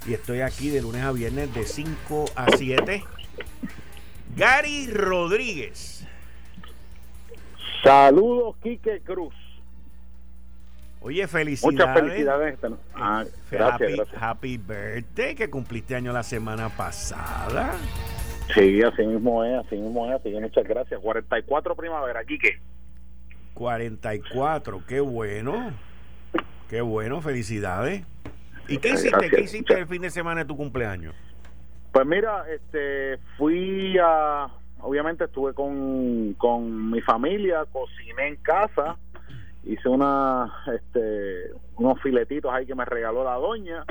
y 0.05 0.13
estoy 0.13 0.41
aquí 0.41 0.69
de 0.69 0.81
lunes 0.81 1.03
a 1.03 1.11
viernes 1.11 1.53
de 1.53 1.65
5 1.65 2.25
a 2.35 2.47
7. 2.57 3.03
Gary 4.35 4.87
Rodríguez 4.87 6.05
Saludos, 7.83 8.55
Quique 8.61 9.01
Cruz. 9.01 9.33
Oye, 11.01 11.27
felicidades. 11.27 11.79
Muchas 11.79 11.99
felicidades. 11.99 12.59
Ah, 12.93 13.25
gracias, 13.49 14.07
happy, 14.19 14.57
birthday, 14.57 15.33
que 15.33 15.49
cumpliste 15.49 15.95
año 15.95 16.13
la 16.13 16.21
semana 16.21 16.69
pasada. 16.69 17.73
Sí, 18.53 18.83
así 18.83 19.03
mismo 19.03 19.43
es, 19.43 19.65
así 19.65 19.77
mismo 19.77 20.05
es, 20.07 20.19
así 20.19 20.31
que 20.31 20.39
muchas 20.39 20.63
gracias. 20.63 20.99
44 20.99 21.75
primavera, 21.75 22.23
Quique. 22.23 22.59
44, 23.55 24.83
qué 24.87 24.99
bueno. 24.99 25.73
Qué 26.69 26.81
bueno, 26.81 27.19
felicidades. 27.21 28.03
¿Y 28.67 28.77
qué 28.77 28.89
hiciste? 28.89 29.29
¿Qué 29.29 29.41
hiciste 29.41 29.73
el 29.73 29.87
fin 29.87 30.03
de 30.03 30.11
semana 30.11 30.41
de 30.41 30.45
tu 30.45 30.55
cumpleaños? 30.55 31.15
Pues 31.91 32.05
mira, 32.05 32.45
este, 32.49 33.17
fui 33.37 33.97
a 34.01 34.47
obviamente 34.81 35.25
estuve 35.25 35.53
con, 35.53 36.33
con 36.33 36.91
mi 36.91 37.01
familia, 37.01 37.65
cociné 37.71 38.27
en 38.27 38.35
casa, 38.37 38.97
hice 39.63 39.89
una, 39.89 40.51
este, 40.73 41.51
unos 41.77 42.01
filetitos 42.01 42.51
ahí 42.53 42.65
que 42.65 42.75
me 42.75 42.85
regaló 42.85 43.23
la 43.23 43.35
doña, 43.35 43.85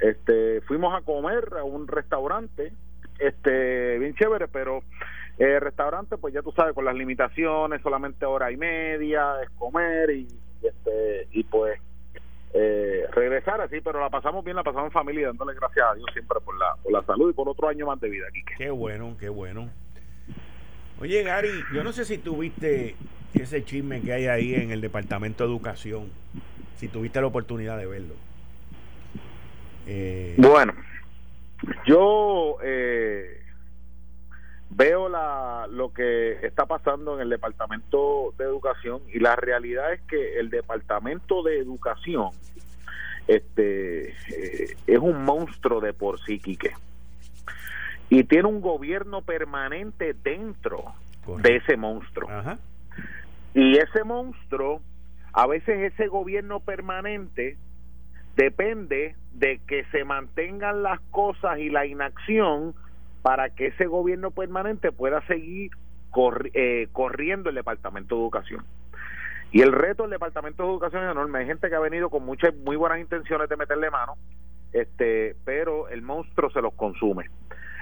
este, 0.00 0.60
fuimos 0.62 0.94
a 0.94 1.02
comer 1.02 1.48
a 1.58 1.64
un 1.64 1.86
restaurante, 1.88 2.72
este, 3.18 3.98
bien 3.98 4.14
chévere, 4.14 4.48
pero 4.48 4.82
Eh, 5.40 5.60
restaurante, 5.60 6.16
pues 6.16 6.34
ya 6.34 6.42
tú 6.42 6.50
sabes, 6.50 6.74
con 6.74 6.84
las 6.84 6.96
limitaciones, 6.96 7.80
solamente 7.80 8.26
hora 8.26 8.50
y 8.50 8.56
media, 8.56 9.40
es 9.40 9.48
comer 9.50 10.10
y, 10.10 10.26
este, 10.60 11.28
y 11.30 11.44
pues 11.44 11.78
eh, 12.54 13.06
regresar 13.12 13.60
así, 13.60 13.80
pero 13.80 14.00
la 14.00 14.10
pasamos 14.10 14.42
bien, 14.44 14.56
la 14.56 14.64
pasamos 14.64 14.86
en 14.86 14.92
familia, 14.92 15.28
dándole 15.28 15.54
gracias 15.54 15.86
a 15.86 15.94
Dios 15.94 16.08
siempre 16.12 16.40
por 16.44 16.58
la, 16.58 16.74
por 16.82 16.90
la 16.90 17.04
salud 17.04 17.30
y 17.30 17.34
por 17.34 17.48
otro 17.48 17.68
año 17.68 17.86
más 17.86 18.00
de 18.00 18.08
vida, 18.08 18.26
aquí. 18.28 18.42
Qué 18.56 18.70
bueno, 18.70 19.16
qué 19.20 19.28
bueno. 19.28 19.70
Oye, 21.00 21.22
Gary, 21.22 21.62
yo 21.72 21.84
no 21.84 21.92
sé 21.92 22.04
si 22.04 22.18
tuviste 22.18 22.96
ese 23.34 23.64
chisme 23.64 24.00
que 24.00 24.12
hay 24.12 24.26
ahí 24.26 24.54
en 24.54 24.72
el 24.72 24.80
Departamento 24.80 25.44
de 25.44 25.50
Educación, 25.50 26.10
si 26.76 26.88
tuviste 26.88 27.20
la 27.20 27.28
oportunidad 27.28 27.78
de 27.78 27.86
verlo. 27.86 28.14
Eh, 29.86 30.34
bueno, 30.38 30.74
yo 31.86 32.56
eh, 32.62 33.42
veo 34.70 35.08
la, 35.08 35.68
lo 35.70 35.92
que 35.92 36.44
está 36.44 36.66
pasando 36.66 37.14
en 37.14 37.22
el 37.22 37.30
Departamento 37.30 38.34
de 38.36 38.44
Educación 38.44 39.00
y 39.12 39.20
la 39.20 39.36
realidad 39.36 39.92
es 39.92 40.00
que 40.02 40.38
el 40.38 40.50
Departamento 40.50 41.42
de 41.42 41.58
Educación 41.58 42.30
este 43.28 44.10
eh, 44.10 44.76
es 44.86 44.98
un 44.98 45.24
monstruo 45.24 45.80
de 45.80 45.92
por 45.92 46.18
sí, 46.20 46.40
Quique. 46.40 46.72
Y 48.10 48.24
tiene 48.24 48.48
un 48.48 48.60
gobierno 48.60 49.22
permanente 49.22 50.14
dentro 50.14 50.94
de 51.42 51.56
ese 51.56 51.76
monstruo. 51.76 52.28
Y 53.54 53.76
ese 53.76 54.04
monstruo, 54.04 54.80
a 55.32 55.46
veces 55.46 55.92
ese 55.92 56.08
gobierno 56.08 56.60
permanente 56.60 57.56
depende 58.36 59.16
de 59.32 59.60
que 59.66 59.84
se 59.86 60.04
mantengan 60.04 60.82
las 60.82 61.00
cosas 61.10 61.58
y 61.58 61.70
la 61.70 61.86
inacción 61.86 62.74
para 63.22 63.50
que 63.50 63.66
ese 63.66 63.86
gobierno 63.86 64.30
permanente 64.30 64.92
pueda 64.92 65.20
seguir 65.26 65.72
eh, 66.54 66.88
corriendo 66.92 67.48
el 67.50 67.54
Departamento 67.54 68.14
de 68.14 68.20
Educación. 68.22 68.64
Y 69.50 69.62
el 69.62 69.72
reto 69.72 70.02
del 70.02 70.12
Departamento 70.12 70.62
de 70.62 70.70
Educación 70.70 71.04
es 71.04 71.10
enorme. 71.10 71.40
Hay 71.40 71.46
gente 71.46 71.68
que 71.68 71.74
ha 71.74 71.80
venido 71.80 72.10
con 72.10 72.24
muchas 72.24 72.54
muy 72.54 72.76
buenas 72.76 73.00
intenciones 73.00 73.48
de 73.48 73.56
meterle 73.56 73.90
mano, 73.90 74.14
este, 74.72 75.36
pero 75.44 75.88
el 75.88 76.02
monstruo 76.02 76.50
se 76.50 76.60
los 76.60 76.74
consume. 76.74 77.30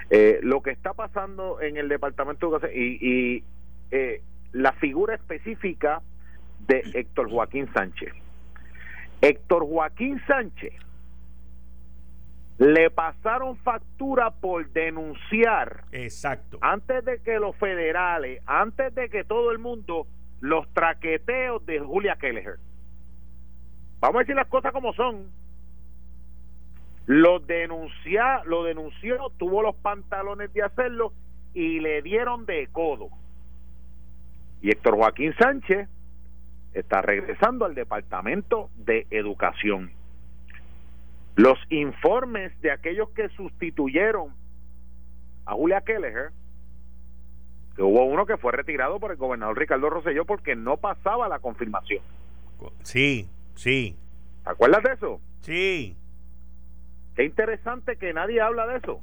Eh, 0.09 0.39
lo 0.41 0.61
que 0.61 0.71
está 0.71 0.93
pasando 0.93 1.59
en 1.61 1.77
el 1.77 1.89
Departamento 1.89 2.49
de 2.49 2.51
Educación 2.51 2.71
y, 2.75 3.43
eh, 3.91 4.21
la 4.53 4.71
figura 4.73 5.15
específica 5.15 6.01
de 6.67 6.83
Héctor 6.93 7.29
Joaquín 7.29 7.71
Sánchez. 7.73 8.13
Héctor 9.21 9.65
Joaquín 9.65 10.21
Sánchez 10.27 10.73
le 12.57 12.89
pasaron 12.89 13.57
factura 13.57 14.31
por 14.31 14.69
denunciar. 14.71 15.83
Exacto. 15.91 16.57
Antes 16.61 17.05
de 17.05 17.19
que 17.19 17.39
los 17.39 17.55
federales, 17.57 18.41
antes 18.47 18.95
de 18.95 19.09
que 19.09 19.23
todo 19.23 19.51
el 19.51 19.59
mundo, 19.59 20.07
los 20.39 20.67
traqueteos 20.73 21.65
de 21.65 21.79
Julia 21.79 22.15
Kelleher. 22.15 22.57
Vamos 23.99 24.17
a 24.17 24.19
decir 24.19 24.35
las 24.35 24.47
cosas 24.47 24.71
como 24.71 24.93
son. 24.93 25.27
Lo, 27.07 27.39
denuncia, 27.39 28.43
lo 28.45 28.63
denunció, 28.63 29.31
tuvo 29.37 29.63
los 29.63 29.75
pantalones 29.75 30.53
de 30.53 30.61
hacerlo 30.61 31.13
y 31.53 31.79
le 31.79 32.01
dieron 32.01 32.45
de 32.45 32.67
codo. 32.71 33.09
Y 34.61 34.69
Héctor 34.69 34.97
Joaquín 34.97 35.33
Sánchez 35.39 35.89
está 36.73 37.01
regresando 37.01 37.65
al 37.65 37.73
Departamento 37.73 38.69
de 38.75 39.07
Educación 39.09 39.91
los 41.37 41.57
informes 41.69 42.59
de 42.61 42.71
aquellos 42.71 43.09
que 43.11 43.29
sustituyeron 43.29 44.33
a 45.45 45.53
Julia 45.53 45.81
Kelleher, 45.81 46.31
que 47.75 47.83
hubo 47.83 48.05
uno 48.05 48.25
que 48.25 48.37
fue 48.37 48.51
retirado 48.51 48.99
por 48.99 49.11
el 49.11 49.17
gobernador 49.17 49.57
Ricardo 49.57 49.89
Rosselló 49.89 50.25
porque 50.25 50.55
no 50.55 50.77
pasaba 50.77 51.29
la 51.29 51.37
confirmación. 51.37 52.01
Sí, 52.81 53.29
sí. 53.53 53.95
¿Te 54.43 54.49
acuerdas 54.49 54.81
de 54.81 54.93
eso? 54.93 55.21
Sí. 55.41 55.95
Qué 57.17 57.25
interesante 57.25 57.97
que 57.97 58.13
nadie 58.13 58.39
habla 58.39 58.67
de 58.67 58.77
eso. 58.77 59.01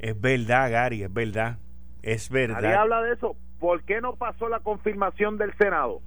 Es 0.00 0.20
verdad, 0.20 0.68
Gary, 0.68 1.04
es 1.04 1.12
verdad. 1.12 1.58
Es 2.02 2.28
verdad. 2.28 2.60
Nadie 2.60 2.74
habla 2.74 3.02
de 3.02 3.14
eso. 3.14 3.36
¿Por 3.60 3.84
qué 3.84 4.00
no 4.00 4.16
pasó 4.16 4.48
la 4.48 4.58
confirmación 4.58 5.38
del 5.38 5.56
Senado? 5.58 6.02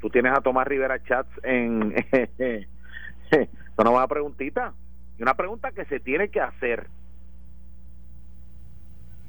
Tú 0.00 0.08
tienes 0.08 0.32
a 0.32 0.40
Tomás 0.40 0.66
Rivera 0.66 1.02
Chats 1.02 1.28
en 1.42 1.94
una 3.76 4.08
preguntita. 4.08 4.72
Y 5.18 5.22
una 5.22 5.34
pregunta 5.34 5.72
que 5.72 5.84
se 5.84 6.00
tiene 6.00 6.30
que 6.30 6.40
hacer. 6.40 6.86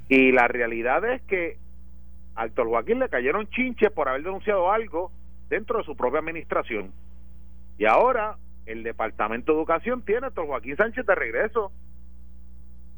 Y 0.08 0.32
la 0.32 0.48
realidad 0.48 1.04
es 1.12 1.22
que 1.24 1.58
a 2.36 2.46
Héctor 2.46 2.70
Joaquín 2.70 3.00
le 3.00 3.10
cayeron 3.10 3.50
chinches 3.50 3.92
por 3.92 4.08
haber 4.08 4.24
denunciado 4.24 4.72
algo 4.72 5.12
dentro 5.50 5.80
de 5.80 5.84
su 5.84 5.98
propia 5.98 6.22
administración. 6.22 6.94
Y 7.78 7.84
ahora 7.84 8.38
el 8.66 8.84
Departamento 8.84 9.52
de 9.52 9.58
Educación 9.58 10.04
tiene 10.04 10.26
a 10.26 10.30
Héctor 10.30 10.48
Joaquín 10.48 10.78
Sánchez 10.78 11.06
de 11.06 11.16
regreso, 11.16 11.72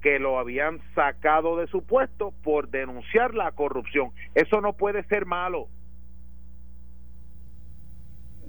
que 0.01 0.19
lo 0.19 0.37
habían 0.37 0.81
sacado 0.95 1.57
de 1.57 1.67
su 1.67 1.83
puesto 1.85 2.31
por 2.43 2.69
denunciar 2.69 3.33
la 3.33 3.51
corrupción. 3.53 4.11
Eso 4.35 4.59
no 4.59 4.73
puede 4.73 5.03
ser 5.05 5.25
malo. 5.25 5.69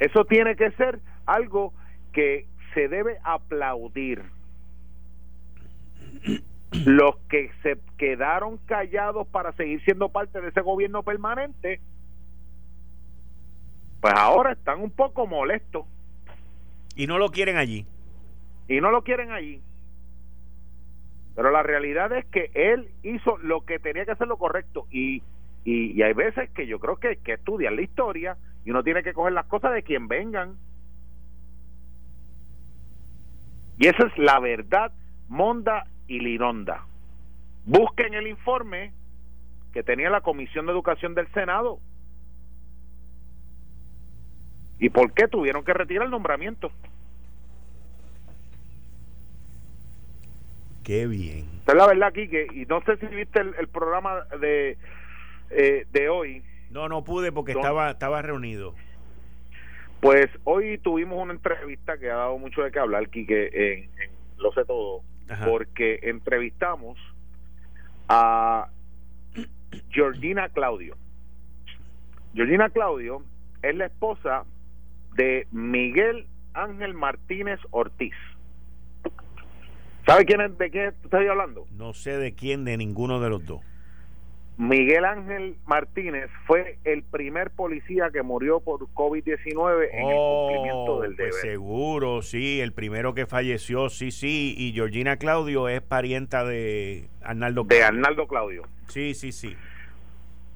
Eso 0.00 0.24
tiene 0.24 0.56
que 0.56 0.72
ser 0.72 0.98
algo 1.26 1.72
que 2.12 2.46
se 2.74 2.88
debe 2.88 3.18
aplaudir. 3.22 4.22
Los 6.84 7.16
que 7.28 7.52
se 7.62 7.78
quedaron 7.98 8.58
callados 8.66 9.28
para 9.28 9.52
seguir 9.52 9.80
siendo 9.84 10.08
parte 10.08 10.40
de 10.40 10.48
ese 10.48 10.60
gobierno 10.60 11.04
permanente, 11.04 11.80
pues 14.00 14.12
ahora 14.16 14.52
están 14.52 14.80
un 14.80 14.90
poco 14.90 15.28
molestos. 15.28 15.86
Y 16.94 17.06
no 17.06 17.18
lo 17.18 17.30
quieren 17.30 17.56
allí. 17.56 17.86
Y 18.68 18.80
no 18.80 18.90
lo 18.90 19.02
quieren 19.02 19.32
allí. 19.32 19.60
Pero 21.34 21.50
la 21.50 21.62
realidad 21.62 22.12
es 22.12 22.24
que 22.26 22.50
él 22.54 22.88
hizo 23.02 23.38
lo 23.38 23.62
que 23.62 23.78
tenía 23.78 24.04
que 24.04 24.12
hacer 24.12 24.28
lo 24.28 24.36
correcto. 24.36 24.86
Y, 24.90 25.22
y, 25.64 25.92
y 25.92 26.02
hay 26.02 26.12
veces 26.12 26.50
que 26.50 26.66
yo 26.66 26.78
creo 26.78 26.96
que 26.96 27.08
hay 27.08 27.16
que 27.16 27.34
estudiar 27.34 27.72
la 27.72 27.82
historia 27.82 28.36
y 28.64 28.70
uno 28.70 28.82
tiene 28.82 29.02
que 29.02 29.12
coger 29.12 29.32
las 29.32 29.46
cosas 29.46 29.72
de 29.72 29.82
quien 29.82 30.08
vengan. 30.08 30.56
Y 33.78 33.88
esa 33.88 34.06
es 34.06 34.16
la 34.16 34.38
verdad, 34.38 34.92
Monda 35.28 35.86
y 36.06 36.20
Lironda. 36.20 36.86
Busquen 37.64 38.14
el 38.14 38.28
informe 38.28 38.92
que 39.72 39.82
tenía 39.82 40.10
la 40.10 40.20
Comisión 40.20 40.66
de 40.66 40.72
Educación 40.72 41.14
del 41.14 41.26
Senado. 41.32 41.80
¿Y 44.78 44.90
por 44.90 45.12
qué 45.12 45.28
tuvieron 45.28 45.64
que 45.64 45.72
retirar 45.72 46.04
el 46.04 46.10
nombramiento? 46.10 46.70
Qué 50.82 51.06
bien. 51.06 51.46
Es 51.66 51.74
la 51.74 51.86
verdad, 51.86 52.12
Quique. 52.12 52.46
Y 52.52 52.66
no 52.66 52.82
sé 52.82 52.96
si 52.98 53.06
viste 53.06 53.40
el, 53.40 53.68
programa 53.68 54.26
de, 54.40 54.76
eh, 55.50 55.86
de 55.90 56.08
hoy. 56.08 56.42
No, 56.70 56.88
no 56.88 57.04
pude 57.04 57.32
porque 57.32 57.52
estaba, 57.52 57.90
estaba 57.90 58.20
reunido. 58.20 58.74
Pues 60.00 60.28
hoy 60.44 60.76
tuvimos 60.78 61.18
una 61.22 61.32
entrevista 61.32 61.96
que 61.96 62.10
ha 62.10 62.16
dado 62.16 62.36
mucho 62.36 62.62
de 62.62 62.70
qué 62.70 62.78
hablar, 62.78 63.08
Quique, 63.08 63.48
en, 63.54 63.88
Lo 64.36 64.52
sé 64.52 64.66
todo, 64.66 65.00
porque 65.46 66.00
entrevistamos 66.02 66.98
a 68.08 68.68
Georgina 69.88 70.50
Claudio. 70.50 70.96
Georgina 72.34 72.68
Claudio 72.68 73.22
es 73.62 73.74
la 73.74 73.86
esposa 73.86 74.44
de 75.14 75.46
Miguel 75.50 76.26
Ángel 76.52 76.94
Martínez 76.94 77.60
Ortiz. 77.70 78.14
¿Sabe 80.06 80.24
quién 80.26 80.40
es, 80.42 80.58
de 80.58 80.70
quién 80.70 80.94
estoy 81.02 81.26
hablando? 81.26 81.66
No 81.72 81.94
sé 81.94 82.18
de 82.18 82.34
quién, 82.34 82.64
de 82.64 82.76
ninguno 82.76 83.20
de 83.20 83.30
los 83.30 83.44
dos. 83.44 83.60
Miguel 84.56 85.04
Ángel 85.04 85.56
Martínez 85.66 86.30
fue 86.46 86.78
el 86.84 87.02
primer 87.02 87.50
policía 87.50 88.10
que 88.12 88.22
murió 88.22 88.60
por 88.60 88.80
COVID-19 88.94 89.88
en 89.92 90.08
el 90.08 90.16
cumplimiento 90.16 91.00
del 91.00 91.16
pues 91.16 91.16
deber. 91.16 91.32
seguro, 91.32 92.22
sí, 92.22 92.60
el 92.60 92.72
primero 92.72 93.14
que 93.14 93.26
falleció, 93.26 93.88
sí, 93.88 94.12
sí. 94.12 94.54
Y 94.56 94.72
Georgina 94.72 95.16
Claudio 95.16 95.68
es 95.68 95.80
parienta 95.82 96.44
de 96.44 97.08
Arnaldo 97.22 97.66
Claudio. 97.66 97.78
De 97.78 97.84
Arnaldo 97.84 98.28
Claudio. 98.28 98.62
Sí, 98.86 99.14
sí, 99.14 99.32
sí. 99.32 99.56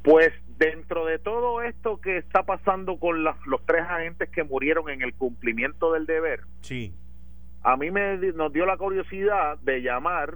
Pues 0.02 0.30
dentro 0.58 1.06
de 1.06 1.18
todo 1.18 1.62
esto 1.62 2.00
que 2.00 2.18
está 2.18 2.42
pasando 2.42 2.98
con 2.98 3.22
los 3.22 3.36
tres 3.64 3.82
agentes 3.88 4.28
que 4.30 4.42
murieron 4.42 4.90
en 4.90 5.02
el 5.02 5.14
cumplimiento 5.14 5.92
del 5.92 6.04
deber, 6.04 6.40
sí. 6.60 6.92
a 7.62 7.76
mí 7.76 7.90
me, 7.90 8.16
nos 8.32 8.52
dio 8.52 8.66
la 8.66 8.76
curiosidad 8.76 9.58
de 9.60 9.82
llamar 9.82 10.34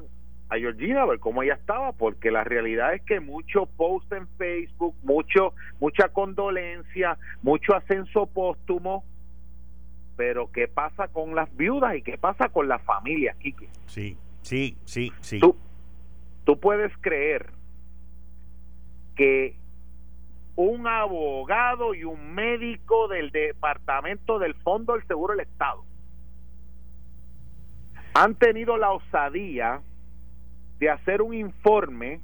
a 0.48 0.56
Georgina 0.58 1.02
a 1.02 1.06
ver 1.06 1.18
cómo 1.18 1.42
ella 1.42 1.54
estaba, 1.54 1.92
porque 1.92 2.30
la 2.30 2.44
realidad 2.44 2.94
es 2.94 3.02
que 3.02 3.20
mucho 3.20 3.66
post 3.66 4.12
en 4.12 4.28
Facebook, 4.36 4.94
mucho 5.02 5.54
mucha 5.80 6.10
condolencia, 6.10 7.18
mucho 7.42 7.74
ascenso 7.74 8.26
póstumo, 8.26 9.04
pero 10.16 10.52
¿qué 10.52 10.68
pasa 10.68 11.08
con 11.08 11.34
las 11.34 11.54
viudas 11.56 11.96
y 11.96 12.02
qué 12.02 12.16
pasa 12.18 12.48
con 12.50 12.68
las 12.68 12.82
familias, 12.82 13.36
Kike? 13.38 13.68
Sí, 13.86 14.16
sí, 14.42 14.76
sí, 14.84 15.10
sí. 15.20 15.40
Tú, 15.40 15.56
tú 16.44 16.60
puedes 16.60 16.92
creer 16.98 17.46
que 19.16 19.56
un 20.56 20.86
abogado 20.86 21.94
y 21.94 22.04
un 22.04 22.34
médico 22.34 23.08
del 23.08 23.30
departamento 23.30 24.38
del 24.38 24.54
Fondo 24.54 24.94
del 24.94 25.06
Seguro 25.06 25.34
del 25.34 25.46
Estado 25.46 25.84
han 28.14 28.34
tenido 28.34 28.76
la 28.76 28.92
osadía 28.92 29.80
de 30.78 30.90
hacer 30.90 31.22
un 31.22 31.32
informe 31.32 32.20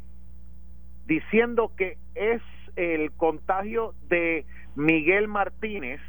diciendo 1.06 1.72
que 1.76 1.96
es 2.14 2.42
el 2.76 3.12
contagio 3.12 3.94
de 4.08 4.44
Miguel 4.76 5.28
Martínez 5.28 6.00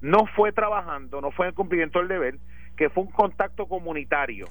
no 0.00 0.26
fue 0.34 0.52
trabajando, 0.52 1.20
no 1.20 1.30
fue 1.30 1.48
en 1.48 1.54
cumplimiento 1.54 1.98
del 1.98 2.08
deber, 2.08 2.38
que 2.76 2.90
fue 2.90 3.04
un 3.04 3.10
contacto 3.10 3.66
comunitario. 3.66 4.46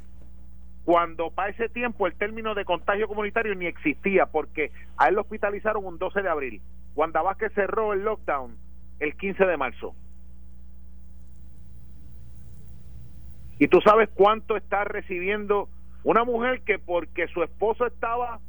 Cuando 0.86 1.32
para 1.32 1.50
ese 1.50 1.68
tiempo 1.68 2.08
el 2.08 2.16
término 2.16 2.54
de 2.54 2.64
contagio 2.64 3.08
comunitario 3.08 3.56
ni 3.56 3.66
existía, 3.66 4.28
porque 4.28 4.72
a 4.98 5.10
él 5.10 5.16
lo 5.16 5.22
hospitalizaron 5.22 5.86
un 5.86 5.98
12 5.98 6.22
de 6.22 6.30
abril. 6.30 6.62
Cuando 6.94 7.24
Vázquez 7.24 7.52
cerró 7.54 7.94
el 7.94 8.04
lockdown 8.04 8.56
el 9.00 9.18
15 9.18 9.46
de 9.46 9.58
marzo. 9.58 9.96
Y 13.58 13.68
tú 13.68 13.82
sabes 13.82 14.10
cuánto 14.14 14.58
está 14.58 14.84
recibiendo 14.84 15.70
una 16.04 16.24
mujer 16.24 16.62
que 16.62 16.78
porque 16.78 17.28
su 17.30 17.42
esposo 17.42 17.88
estaba 17.88 18.40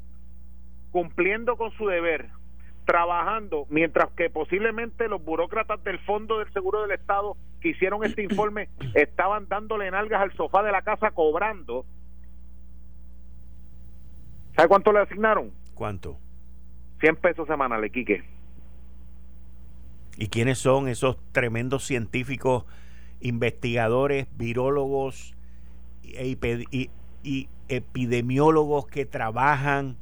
cumpliendo 0.91 1.57
con 1.57 1.71
su 1.73 1.87
deber, 1.87 2.27
trabajando, 2.85 3.67
mientras 3.69 4.11
que 4.13 4.31
posiblemente 4.31 5.09
los 5.09 5.25
burócratas 5.25 5.83
del 5.85 5.99
Fondo 6.01 6.39
del 6.39 6.53
Seguro 6.53 6.83
del 6.83 6.93
Estado 6.93 7.37
que 7.61 7.69
hicieron 7.69 8.05
este 8.05 8.23
informe 8.31 8.69
estaban 8.95 9.49
dándole 9.49 9.91
nalgas 9.91 10.23
al 10.23 10.33
sofá 10.35 10.63
de 10.63 10.73
la 10.73 10.83
casa 10.83 11.13
cobrando. 11.13 11.85
¿Sabe 14.57 14.69
cuánto 14.69 14.93
le 14.93 15.01
asignaron? 15.01 15.53
¿Cuánto? 15.75 16.19
100 17.01 17.17
pesos 17.17 17.47
semanales, 17.47 17.93
Quique. 17.93 18.25
¿Y 20.17 20.29
quiénes 20.29 20.59
son 20.59 20.89
esos 20.89 21.19
tremendos 21.33 21.85
científicos, 21.85 22.65
investigadores, 23.21 24.27
virólogos 24.37 25.35
y, 26.03 26.91
y 27.23 27.49
epidemiólogos 27.69 28.87
que 28.87 29.05
trabajan 29.05 29.97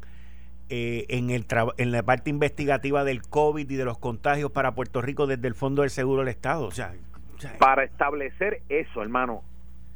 eh, 0.71 1.05
en, 1.09 1.31
el 1.31 1.47
en 1.77 1.93
la 1.93 2.03
parte 2.03 2.31
investigativa 2.31 3.05
del 3.05 3.23
COVID 3.23 3.69
y 3.71 3.77
de 3.77 3.85
los 3.85 3.99
contagios 3.99 4.51
para 4.51 4.75
Puerto 4.75 5.03
Rico 5.03 5.27
desde 5.27 5.47
el 5.47 5.55
Fondo 5.55 5.83
del 5.83 5.91
Seguro 5.91 6.21
del 6.21 6.29
Estado. 6.29 6.67
O 6.67 6.71
sea, 6.71 6.95
para 7.59 7.85
establecer 7.85 8.63
eso, 8.69 9.03
hermano. 9.03 9.43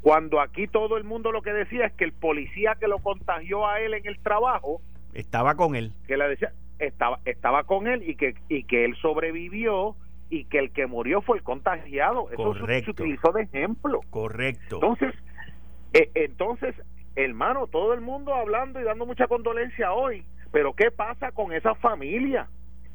Cuando 0.00 0.40
aquí 0.40 0.68
todo 0.68 0.96
el 0.96 1.04
mundo 1.04 1.32
lo 1.32 1.42
que 1.42 1.52
decía 1.52 1.86
es 1.86 1.92
que 1.94 2.04
el 2.04 2.12
policía 2.12 2.76
que 2.78 2.88
lo 2.88 2.98
contagió 2.98 3.66
a 3.66 3.80
él 3.80 3.94
en 3.94 4.06
el 4.06 4.18
trabajo 4.20 4.80
estaba 5.12 5.54
con 5.54 5.74
él. 5.74 5.92
Que 6.06 6.16
le 6.16 6.28
decía 6.28 6.52
estaba 6.78 7.18
estaba 7.24 7.64
con 7.64 7.88
él 7.88 8.08
y 8.08 8.14
que 8.14 8.34
y 8.48 8.62
que 8.64 8.84
él 8.84 8.94
sobrevivió 9.02 9.96
y 10.30 10.44
que 10.44 10.58
el 10.58 10.70
que 10.70 10.86
murió 10.86 11.22
fue 11.22 11.38
el 11.38 11.42
contagiado. 11.42 12.30
Eso 12.30 12.54
se 12.54 12.90
utilizó 12.90 13.32
de 13.32 13.42
ejemplo. 13.42 14.00
Correcto. 14.10 14.76
Entonces, 14.76 15.14
eh, 15.94 16.10
entonces, 16.14 16.74
hermano, 17.16 17.66
todo 17.66 17.94
el 17.94 18.00
mundo 18.00 18.34
hablando 18.34 18.80
y 18.80 18.84
dando 18.84 19.06
mucha 19.06 19.26
condolencia 19.26 19.92
hoy 19.92 20.24
pero 20.50 20.72
¿qué 20.74 20.90
pasa 20.90 21.32
con 21.32 21.52
esas 21.52 21.76
familias 21.78 22.48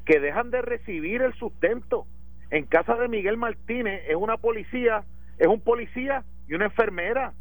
que 0.04 0.20
dejan 0.20 0.50
de 0.50 0.62
recibir 0.62 1.22
el 1.22 1.34
sustento? 1.34 2.06
En 2.50 2.66
casa 2.66 2.94
de 2.96 3.08
Miguel 3.08 3.36
Martínez 3.36 4.02
es 4.08 4.16
una 4.16 4.36
policía, 4.36 5.04
es 5.38 5.46
un 5.46 5.60
policía 5.60 6.24
y 6.48 6.54
una 6.54 6.66
enfermera 6.66 7.32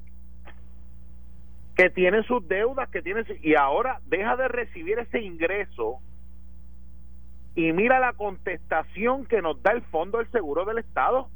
que 1.76 1.90
tienen 1.90 2.24
sus 2.24 2.48
deudas, 2.48 2.90
que 2.90 3.02
tienen 3.02 3.26
y 3.42 3.56
ahora 3.56 4.00
deja 4.06 4.36
de 4.36 4.48
recibir 4.48 5.00
ese 5.00 5.22
ingreso 5.22 6.00
y 7.56 7.72
mira 7.72 8.00
la 8.00 8.14
contestación 8.14 9.26
que 9.26 9.42
nos 9.42 9.62
da 9.62 9.72
el 9.72 9.82
Fondo 9.84 10.18
del 10.18 10.32
Seguro 10.32 10.66
del 10.66 10.80
Estado. 10.80 11.30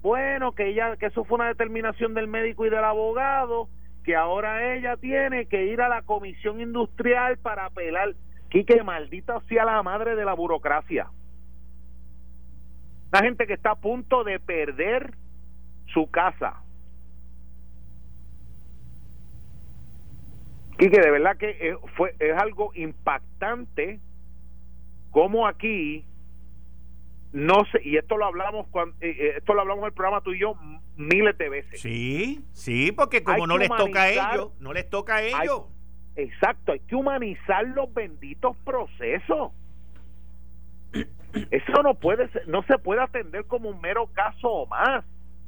Bueno, 0.00 0.52
que 0.52 0.68
ella 0.68 0.96
que 0.96 1.06
eso 1.06 1.24
fue 1.24 1.36
una 1.36 1.48
determinación 1.48 2.14
del 2.14 2.28
médico 2.28 2.66
y 2.66 2.70
del 2.70 2.84
abogado 2.84 3.68
que 4.04 4.16
ahora 4.16 4.74
ella 4.74 4.96
tiene 4.96 5.46
que 5.46 5.66
ir 5.66 5.80
a 5.80 5.88
la 5.88 6.02
comisión 6.02 6.60
industrial 6.60 7.38
para 7.38 7.66
apelar. 7.66 8.14
Quique, 8.48 8.82
maldita 8.82 9.40
sea 9.48 9.64
la 9.64 9.82
madre 9.82 10.16
de 10.16 10.24
la 10.24 10.34
burocracia. 10.34 11.08
La 13.12 13.20
gente 13.20 13.46
que 13.46 13.54
está 13.54 13.72
a 13.72 13.76
punto 13.76 14.24
de 14.24 14.40
perder 14.40 15.14
su 15.92 16.10
casa. 16.10 16.62
Quique, 20.78 21.00
de 21.00 21.10
verdad 21.10 21.36
que 21.36 21.50
es, 21.60 21.76
fue, 21.96 22.14
es 22.18 22.36
algo 22.36 22.72
impactante 22.74 24.00
como 25.10 25.46
aquí 25.46 26.04
no 27.32 27.64
sé, 27.72 27.80
y 27.82 27.96
esto 27.96 28.18
lo 28.18 28.26
hablamos 28.26 28.66
cuando, 28.68 28.94
eh, 29.00 29.16
eh, 29.18 29.34
esto 29.38 29.54
lo 29.54 29.62
hablamos 29.62 29.82
en 29.82 29.86
el 29.86 29.94
programa 29.94 30.20
tú 30.20 30.32
y 30.32 30.40
yo 30.40 30.54
miles 30.96 31.36
de 31.38 31.48
veces. 31.48 31.80
Sí, 31.80 32.44
sí, 32.52 32.92
porque 32.92 33.22
como 33.24 33.46
no 33.46 33.56
les 33.56 33.70
toca 33.70 34.02
a 34.02 34.10
ellos, 34.10 34.52
no 34.60 34.72
les 34.72 34.88
toca 34.88 35.16
a 35.16 35.22
ellos. 35.22 35.64
exacto, 36.14 36.72
hay 36.72 36.80
que 36.80 36.94
humanizar 36.94 37.66
los 37.68 37.92
benditos 37.92 38.56
procesos. 38.58 39.52
Eso 41.50 41.82
no 41.82 41.94
puede 41.94 42.28
ser, 42.28 42.46
no 42.48 42.62
se 42.64 42.76
puede 42.76 43.00
atender 43.00 43.46
como 43.46 43.70
un 43.70 43.80
mero 43.80 44.06
caso 44.12 44.48
o 44.48 44.66
más. 44.66 45.02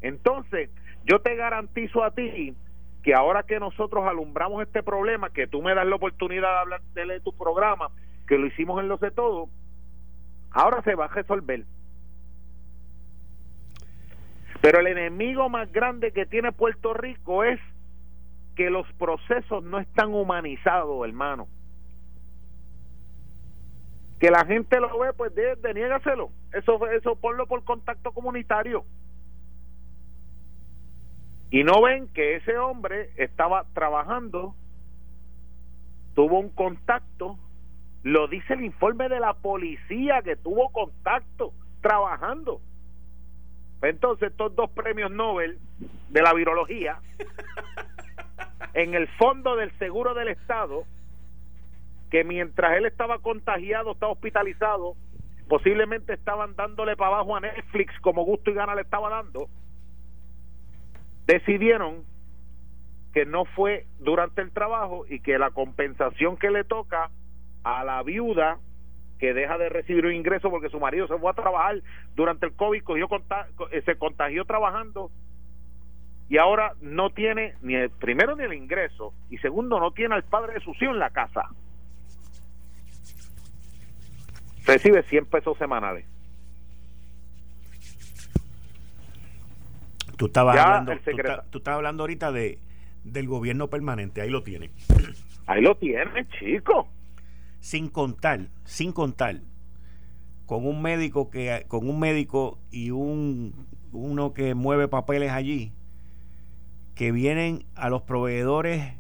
Entonces, 0.05 0.69
yo 1.05 1.21
te 1.21 1.35
garantizo 1.35 2.05
a 2.05 2.11
ti 2.11 2.55
que 3.03 3.15
ahora 3.15 3.43
que 3.43 3.59
nosotros 3.59 4.05
alumbramos 4.07 4.63
este 4.63 4.83
problema, 4.83 5.31
que 5.31 5.47
tú 5.47 5.63
me 5.63 5.75
das 5.75 5.87
la 5.87 5.97
oportunidad 5.97 6.51
de 6.51 6.59
hablar 6.59 6.83
de 6.93 7.21
tu 7.21 7.33
programa, 7.33 7.89
que 8.29 8.37
lo 8.37 8.47
hicimos 8.47 8.81
en 8.81 8.89
los 8.89 9.01
de 9.01 9.11
todo, 9.11 9.49
ahora 10.51 10.83
se 10.83 10.95
va 10.95 11.07
a 11.07 11.09
resolver. 11.09 11.65
Pero 14.61 14.81
el 14.81 14.89
enemigo 14.89 15.49
más 15.49 15.73
grande 15.73 16.13
que 16.13 16.27
tiene 16.27 16.53
Puerto 16.53 16.93
Rico 16.93 17.45
es 17.45 17.59
que 18.57 18.69
los 18.69 18.87
procesos 18.99 19.65
no 19.65 19.79
están 19.79 20.13
humanizados, 20.13 21.09
hermano. 21.09 21.49
Que 24.21 24.31
la 24.31 24.45
gente 24.45 24.81
lo 24.81 24.99
ve, 24.99 25.15
pues 25.15 25.35
de, 25.35 25.57
deniégaselo. 25.57 26.29
Eso, 26.53 26.87
eso 26.89 27.17
ponlo 27.17 27.47
por 27.47 27.65
contacto 27.65 28.13
comunitario. 28.13 28.85
Y 31.51 31.63
no 31.65 31.83
ven 31.83 32.09
que 32.09 32.37
ese 32.37 32.59
hombre 32.59 33.11
estaba 33.17 33.65
trabajando, 33.75 34.55
tuvo 36.15 36.41
un 36.41 36.51
contacto, 36.51 37.39
lo 38.03 38.29
dice 38.29 38.55
el 38.55 38.65
informe 38.65 39.09
de 39.09 39.21
la 39.21 39.35
policía 39.35 40.23
que 40.23 40.37
tuvo 40.37 40.71
contacto 40.71 41.53
trabajando. 41.81 42.61
Entonces, 43.83 44.31
estos 44.31 44.55
dos 44.57 44.71
premios 44.71 45.11
Nobel 45.11 45.59
de 46.11 46.23
la 46.23 46.33
virología, 46.33 46.99
en 48.75 48.95
el 48.95 49.09
fondo 49.09 49.57
del 49.57 49.71
seguro 49.79 50.15
del 50.15 50.29
Estado, 50.29 50.85
que 52.11 52.25
mientras 52.25 52.77
él 52.77 52.87
estaba 52.87 53.19
contagiado, 53.19 53.93
estaba 53.93 54.13
hospitalizado, 54.13 54.95
posiblemente 55.49 56.15
estaban 56.15 56.57
dándole 56.57 56.97
para 56.97 57.17
abajo 57.17 57.37
a 57.37 57.41
Netflix 57.41 57.93
como 58.01 58.25
gusto 58.25 58.51
y 58.51 58.55
gana 58.55 58.75
le 58.75 58.83
estaba 58.83 59.11
dando, 59.11 59.49
decidieron 61.27 62.05
que 63.13 63.25
no 63.25 63.45
fue 63.45 63.87
durante 64.01 64.43
el 64.43 64.51
trabajo 64.51 65.05
y 65.09 65.21
que 65.21 65.39
la 65.39 65.51
compensación 65.51 66.37
que 66.37 66.51
le 66.51 66.65
toca 66.65 67.11
a 67.63 67.85
la 67.85 68.03
viuda 68.03 68.59
que 69.19 69.33
deja 69.33 69.57
de 69.57 69.69
recibir 69.69 70.05
un 70.05 70.13
ingreso 70.13 70.51
porque 70.51 70.69
su 70.69 70.81
marido 70.81 71.07
se 71.07 71.17
fue 71.17 71.31
a 71.31 71.35
trabajar 71.35 71.81
durante 72.17 72.47
el 72.47 72.53
COVID, 72.55 72.83
cogió 72.83 73.09
eh, 73.71 73.83
se 73.83 73.97
contagió 73.97 74.45
trabajando 74.45 75.11
y 76.29 76.39
ahora 76.39 76.73
no 76.81 77.11
tiene 77.11 77.55
ni 77.63 77.75
el 77.75 77.91
primero 77.91 78.35
ni 78.35 78.45
el 78.45 78.55
ingreso 78.55 79.15
y 79.31 79.39
segundo 79.39 79.79
no 79.79 79.93
tiene 79.93 80.17
al 80.17 80.25
padre 80.25 80.55
de 80.55 80.61
su 80.61 80.71
hijo 80.73 80.93
en 80.93 80.99
la 80.99 81.11
casa. 81.11 81.49
Recibe 84.67 85.03
100 85.05 85.27
pesos 85.27 85.57
semanales. 85.59 86.07
Tú 90.17 90.27
estabas, 90.27 90.57
hablando, 90.57 90.93
tú, 91.51 91.59
estabas 91.59 91.77
hablando 91.77 92.03
ahorita 92.03 92.33
de 92.33 92.59
del 93.05 93.29
gobierno 93.29 93.69
permanente, 93.69 94.23
ahí 94.23 94.31
lo 94.31 94.43
tiene. 94.43 94.71
Ahí 95.47 95.61
lo 95.61 95.77
tiene, 95.77 96.27
chico 96.39 96.89
sin 97.65 97.89
contar, 97.89 98.51
sin 98.65 98.93
contar 98.93 99.41
con 100.45 100.67
un 100.67 100.83
médico 100.83 101.31
que 101.31 101.65
con 101.67 101.89
un 101.89 101.99
médico 101.99 102.59
y 102.71 102.91
un 102.91 103.67
uno 103.91 104.35
que 104.35 104.55
mueve 104.55 104.87
papeles 104.87 105.33
allí 105.33 105.73
que 106.95 107.11
vienen 107.11 107.65
a 107.75 107.89
los 107.89 108.03
proveedores 108.03 108.93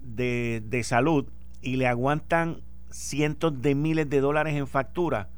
de, 0.00 0.62
de 0.64 0.84
salud 0.84 1.28
y 1.60 1.74
le 1.74 1.88
aguantan 1.88 2.62
cientos 2.88 3.60
de 3.60 3.74
miles 3.74 4.08
de 4.08 4.20
dólares 4.20 4.54
en 4.54 4.68
factura 4.68 5.30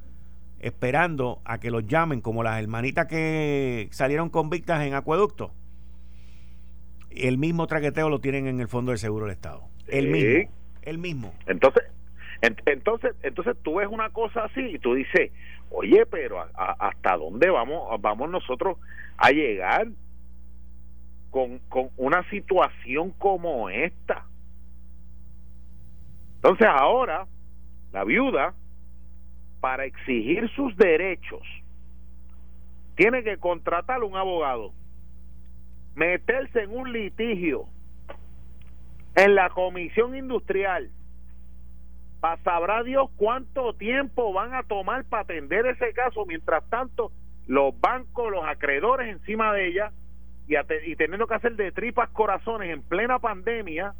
esperando 0.60 1.40
a 1.44 1.58
que 1.58 1.70
los 1.70 1.86
llamen 1.86 2.20
como 2.20 2.42
las 2.42 2.60
hermanitas 2.60 3.06
que 3.06 3.88
salieron 3.90 4.30
convictas 4.30 4.82
en 4.82 4.94
acueducto. 4.94 5.52
El 7.10 7.38
mismo 7.38 7.66
traqueteo 7.66 8.08
lo 8.10 8.20
tienen 8.20 8.46
en 8.46 8.60
el 8.60 8.68
fondo 8.68 8.90
del 8.92 8.98
seguro 8.98 9.26
del 9.26 9.34
estado. 9.34 9.64
El 9.88 10.08
mismo 10.08 10.50
el 10.86 10.98
mismo. 10.98 11.34
Entonces 11.46 11.84
Entonces, 12.40 13.14
entonces 13.22 13.56
tú 13.62 13.76
ves 13.76 13.88
una 13.88 14.10
cosa 14.10 14.44
así 14.44 14.60
y 14.60 14.78
tú 14.78 14.94
dices, 14.94 15.32
oye, 15.70 16.06
pero 16.06 16.46
¿hasta 16.54 17.16
dónde 17.16 17.50
vamos, 17.50 18.00
vamos 18.00 18.30
nosotros 18.30 18.78
a 19.16 19.30
llegar 19.30 19.88
con, 21.30 21.58
con 21.68 21.90
una 21.96 22.28
situación 22.30 23.10
como 23.18 23.68
esta? 23.68 24.26
Entonces 26.36 26.68
ahora, 26.70 27.26
la 27.92 28.04
viuda, 28.04 28.54
para 29.60 29.84
exigir 29.84 30.48
sus 30.54 30.76
derechos, 30.76 31.42
tiene 32.94 33.22
que 33.22 33.38
contratar 33.38 34.02
un 34.02 34.16
abogado, 34.16 34.72
meterse 35.94 36.62
en 36.62 36.70
un 36.70 36.92
litigio 36.92 37.66
en 39.14 39.34
la 39.34 39.50
comisión 39.50 40.16
industrial, 40.16 40.90
para 42.20 42.42
sabrá 42.42 42.82
Dios 42.82 43.10
cuánto 43.16 43.74
tiempo 43.74 44.32
van 44.32 44.54
a 44.54 44.62
tomar 44.62 45.04
para 45.04 45.22
atender 45.22 45.66
ese 45.66 45.92
caso, 45.92 46.24
mientras 46.26 46.68
tanto 46.70 47.12
los 47.46 47.78
bancos, 47.80 48.30
los 48.30 48.44
acreedores 48.44 49.08
encima 49.08 49.52
de 49.52 49.68
ella 49.68 49.92
y, 50.48 50.54
y 50.90 50.96
teniendo 50.96 51.26
que 51.26 51.34
hacer 51.34 51.56
de 51.56 51.72
tripas 51.72 52.08
corazones 52.10 52.70
en 52.70 52.82
plena 52.82 53.18
pandemia 53.18 53.94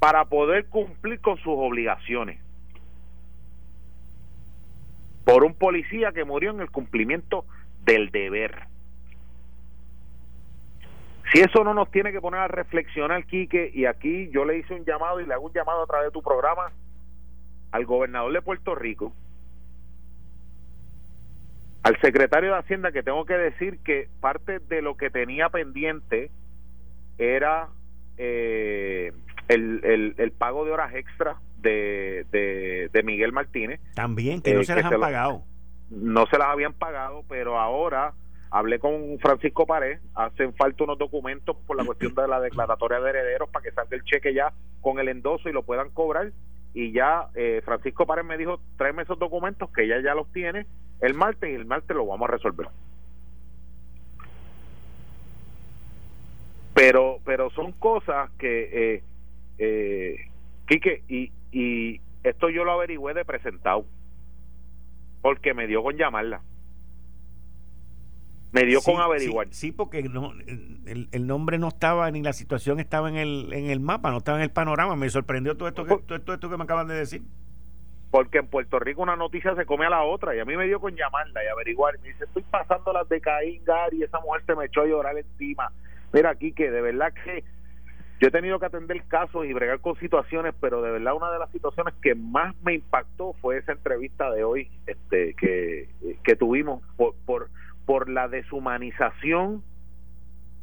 para 0.00 0.24
poder 0.24 0.66
cumplir 0.66 1.20
con 1.20 1.36
sus 1.36 1.54
obligaciones 1.54 2.40
por 5.28 5.44
un 5.44 5.52
policía 5.52 6.12
que 6.12 6.24
murió 6.24 6.52
en 6.52 6.60
el 6.60 6.70
cumplimiento 6.70 7.44
del 7.84 8.10
deber. 8.10 8.62
Si 11.30 11.40
eso 11.40 11.62
no 11.64 11.74
nos 11.74 11.90
tiene 11.90 12.12
que 12.12 12.20
poner 12.22 12.40
a 12.40 12.48
reflexionar, 12.48 13.26
Quique, 13.26 13.70
y 13.74 13.84
aquí 13.84 14.30
yo 14.30 14.46
le 14.46 14.56
hice 14.56 14.72
un 14.72 14.86
llamado 14.86 15.20
y 15.20 15.26
le 15.26 15.34
hago 15.34 15.44
un 15.44 15.52
llamado 15.52 15.82
a 15.82 15.86
través 15.86 16.06
de 16.06 16.12
tu 16.12 16.22
programa 16.22 16.72
al 17.72 17.84
gobernador 17.84 18.32
de 18.32 18.40
Puerto 18.40 18.74
Rico, 18.74 19.12
al 21.82 22.00
secretario 22.00 22.52
de 22.54 22.60
Hacienda, 22.60 22.90
que 22.90 23.02
tengo 23.02 23.26
que 23.26 23.36
decir 23.36 23.80
que 23.80 24.08
parte 24.22 24.60
de 24.60 24.80
lo 24.80 24.96
que 24.96 25.10
tenía 25.10 25.50
pendiente 25.50 26.30
era 27.18 27.68
eh, 28.16 29.12
el, 29.48 30.14
el, 30.16 30.32
pago 30.32 30.64
de 30.64 30.70
horas 30.70 30.94
extra 30.94 31.36
de, 31.60 32.88
de, 32.92 33.02
Miguel 33.02 33.32
Martínez. 33.32 33.80
También, 33.94 34.40
que 34.42 34.54
no 34.54 34.60
eh, 34.60 34.64
se 34.64 34.74
las 34.74 34.84
han 34.84 35.00
pagado. 35.00 35.44
No 35.90 36.26
se 36.26 36.38
las 36.38 36.48
habían 36.48 36.74
pagado, 36.74 37.24
pero 37.28 37.58
ahora 37.58 38.12
hablé 38.50 38.78
con 38.78 39.18
Francisco 39.20 39.66
Pared, 39.66 39.98
hacen 40.14 40.54
falta 40.54 40.84
unos 40.84 40.98
documentos 40.98 41.56
por 41.66 41.76
la 41.76 41.84
cuestión 41.84 42.14
de 42.14 42.28
la 42.28 42.40
declaratoria 42.40 43.00
de 43.00 43.10
herederos 43.10 43.48
para 43.50 43.62
que 43.62 43.72
salga 43.72 43.96
el 43.96 44.04
cheque 44.04 44.34
ya 44.34 44.52
con 44.80 44.98
el 44.98 45.08
endoso 45.08 45.48
y 45.48 45.52
lo 45.52 45.62
puedan 45.62 45.90
cobrar. 45.90 46.32
Y 46.74 46.92
ya 46.92 47.28
eh, 47.34 47.62
Francisco 47.64 48.06
Pared 48.06 48.24
me 48.24 48.36
dijo, 48.36 48.60
tráeme 48.76 49.02
esos 49.02 49.18
documentos 49.18 49.70
que 49.70 49.84
ella 49.84 50.00
ya 50.02 50.14
los 50.14 50.30
tiene 50.32 50.66
el 51.00 51.14
martes 51.14 51.50
y 51.50 51.54
el 51.54 51.64
martes 51.64 51.96
lo 51.96 52.06
vamos 52.06 52.28
a 52.28 52.32
resolver. 52.32 52.68
Pero, 56.74 57.18
pero 57.24 57.50
son 57.50 57.72
cosas 57.72 58.30
que 58.38 58.94
eh, 58.94 59.02
eh, 59.58 60.16
Quique, 60.66 61.02
y, 61.08 61.32
y 61.52 62.00
esto 62.24 62.50
yo 62.50 62.64
lo 62.64 62.72
averigüé 62.72 63.14
de 63.14 63.24
presentado, 63.24 63.84
porque 65.22 65.54
me 65.54 65.66
dio 65.66 65.82
con 65.82 65.96
llamarla. 65.96 66.42
Me 68.52 68.64
dio 68.64 68.80
con 68.80 69.00
averiguar. 69.00 69.48
Sí, 69.50 69.72
porque 69.72 70.02
no, 70.02 70.32
el, 70.86 71.26
nombre 71.26 71.58
no 71.58 71.68
estaba, 71.68 72.10
ni 72.10 72.22
la 72.22 72.32
situación 72.32 72.80
estaba 72.80 73.08
en 73.10 73.16
el, 73.16 73.52
en 73.52 73.66
el 73.66 73.78
mapa, 73.78 74.10
no 74.10 74.18
estaba 74.18 74.38
en 74.38 74.44
el 74.44 74.50
panorama. 74.50 74.96
Me 74.96 75.10
sorprendió 75.10 75.56
todo 75.56 75.68
esto, 75.68 75.84
que, 75.84 75.98
todo, 75.98 76.34
esto 76.34 76.48
que 76.48 76.56
me 76.56 76.64
acaban 76.64 76.88
de 76.88 76.94
decir. 76.94 77.22
Porque 78.10 78.38
en 78.38 78.46
Puerto 78.46 78.78
Rico 78.78 79.02
una 79.02 79.16
noticia 79.16 79.54
se 79.54 79.66
come 79.66 79.84
a 79.84 79.90
la 79.90 80.02
otra, 80.02 80.34
y 80.34 80.40
a 80.40 80.46
mí 80.46 80.56
me 80.56 80.66
dio 80.66 80.80
con 80.80 80.96
llamarla 80.96 81.44
y 81.44 81.46
averiguar. 81.46 81.98
me 82.00 82.08
dice, 82.08 82.24
estoy 82.24 82.42
pasando 82.50 82.90
las 82.94 83.06
de 83.10 83.20
Caín, 83.20 83.62
Gary, 83.64 83.98
y 83.98 84.02
esa 84.04 84.18
mujer 84.20 84.42
se 84.46 84.54
me 84.54 84.64
echó 84.64 84.80
a 84.80 84.86
llorar 84.86 85.18
encima. 85.18 85.70
Mira, 86.14 86.30
aquí 86.30 86.52
que 86.52 86.70
de 86.70 86.80
verdad 86.80 87.12
que 87.12 87.44
yo 88.20 88.28
he 88.28 88.30
tenido 88.32 88.58
que 88.58 88.66
atender 88.66 89.02
casos 89.04 89.46
y 89.46 89.52
bregar 89.52 89.80
con 89.80 89.96
situaciones, 89.96 90.54
pero 90.60 90.82
de 90.82 90.90
verdad 90.90 91.14
una 91.14 91.30
de 91.30 91.38
las 91.38 91.50
situaciones 91.50 91.94
que 92.02 92.14
más 92.14 92.54
me 92.62 92.74
impactó 92.74 93.34
fue 93.34 93.58
esa 93.58 93.72
entrevista 93.72 94.30
de 94.30 94.42
hoy 94.42 94.70
este, 94.86 95.34
que, 95.34 95.88
que 96.24 96.36
tuvimos 96.36 96.82
por, 96.96 97.14
por, 97.24 97.48
por 97.86 98.08
la 98.08 98.26
deshumanización 98.28 99.62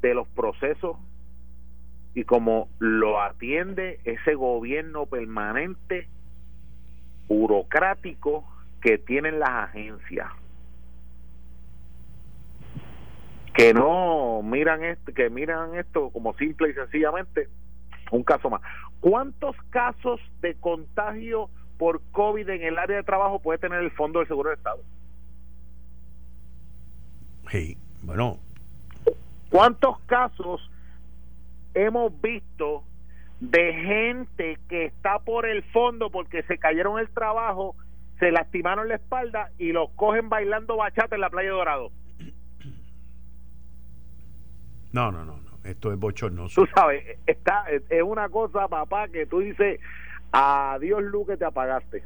de 0.01 0.13
los 0.13 0.27
procesos 0.29 0.97
y 2.13 2.25
como 2.25 2.69
lo 2.79 3.21
atiende 3.21 3.99
ese 4.03 4.35
gobierno 4.35 5.05
permanente 5.05 6.07
burocrático 7.27 8.45
que 8.81 8.97
tienen 8.97 9.39
las 9.39 9.49
agencias 9.49 10.27
que 13.55 13.73
no 13.73 14.41
miran 14.43 14.83
esto, 14.83 15.13
que 15.13 15.29
miran 15.29 15.75
esto 15.75 16.09
como 16.09 16.35
simple 16.35 16.69
y 16.69 16.73
sencillamente 16.73 17.47
un 18.11 18.23
caso 18.23 18.49
más. 18.49 18.61
¿Cuántos 18.99 19.55
casos 19.69 20.19
de 20.41 20.55
contagio 20.55 21.49
por 21.77 22.01
COVID 22.11 22.49
en 22.49 22.63
el 22.63 22.77
área 22.77 22.97
de 22.97 23.03
trabajo 23.03 23.39
puede 23.39 23.59
tener 23.59 23.81
el 23.81 23.91
Fondo 23.91 24.19
del 24.19 24.27
Seguro 24.27 24.49
del 24.49 24.57
Estado? 24.57 24.81
Sí, 27.49 27.77
bueno. 28.01 28.39
¿Cuántos 29.49 29.99
casos 30.01 30.69
hemos 31.73 32.19
visto 32.21 32.83
de 33.39 33.73
gente 33.73 34.57
que 34.67 34.85
está 34.85 35.19
por 35.19 35.45
el 35.45 35.63
fondo 35.63 36.09
porque 36.09 36.43
se 36.43 36.57
cayeron 36.57 36.99
el 36.99 37.09
trabajo, 37.09 37.75
se 38.19 38.31
lastimaron 38.31 38.89
la 38.89 38.95
espalda 38.95 39.51
y 39.57 39.71
los 39.71 39.91
cogen 39.91 40.27
bailando 40.27 40.75
bachata 40.75 41.15
en 41.15 41.21
la 41.21 41.29
playa 41.29 41.51
Dorado? 41.51 41.91
No, 44.95 45.11
no, 45.11 45.25
no, 45.25 45.35
no. 45.35 45.69
Esto 45.69 45.91
es 45.91 45.99
bochornoso. 45.99 46.61
Tú 46.61 46.71
sabes, 46.73 47.19
está, 47.27 47.65
es 47.69 48.01
una 48.01 48.29
cosa, 48.29 48.69
papá, 48.69 49.09
que 49.09 49.25
tú 49.25 49.39
dices, 49.39 49.81
adiós, 50.31 51.03
Lu, 51.03 51.25
que 51.25 51.35
te 51.35 51.43
apagaste. 51.43 52.03